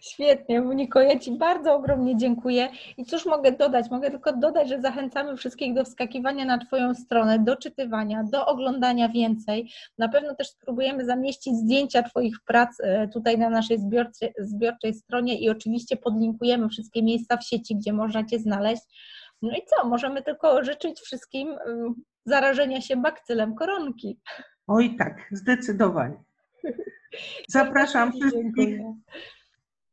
Świetnie, 0.02 0.62
Moniko, 0.62 1.02
ja 1.02 1.20
Ci 1.20 1.38
bardzo 1.38 1.76
ogromnie 1.76 2.18
dziękuję. 2.18 2.70
I 2.98 3.06
cóż 3.06 3.26
mogę 3.26 3.52
dodać? 3.52 3.92
Mogę 3.92 4.12
tylko 4.12 4.34
dodać, 4.38 4.70
że 4.70 4.82
zachęcamy 4.82 5.38
wszystkich 5.38 5.74
do 5.74 5.86
wskakiwania 5.86 6.46
na 6.46 6.58
Twoją 6.58 6.96
stronę, 6.96 7.40
do 7.40 7.56
czytywania, 7.56 8.24
do 8.32 8.46
oglądania 8.46 9.10
więcej. 9.10 9.72
Na 9.98 10.10
pewno 10.10 10.36
też 10.36 10.48
spróbujemy 10.50 11.06
zamieścić 11.06 11.54
zdjęcia 11.56 12.04
Twoich 12.04 12.38
prac 12.48 12.70
e, 12.84 13.08
tutaj 13.08 13.38
na 13.38 13.50
naszej 13.50 13.80
zbiorczej, 13.80 14.34
zbiorczej 14.40 14.94
stronie 14.94 15.40
i 15.40 15.50
oczywiście 15.50 15.98
podlinkujemy 15.98 16.70
wszystkie 16.70 17.04
miejsca 17.04 17.38
w 17.38 17.46
sieci, 17.46 17.76
gdzie 17.76 17.94
można 17.94 18.26
Cię 18.26 18.40
znaleźć. 18.40 18.84
No 19.46 19.58
i 19.58 19.62
co? 19.66 19.88
Możemy 19.88 20.24
tylko 20.24 20.64
życzyć 20.64 21.00
wszystkim 21.00 21.56
zarażenia 22.26 22.82
się 22.82 22.98
bakcylem 22.98 23.56
koronki. 23.56 24.20
Oj 24.68 24.96
tak, 24.98 25.28
zdecydowanie. 25.32 26.24
Zapraszam 27.50 28.12
wszystkich. 28.12 28.80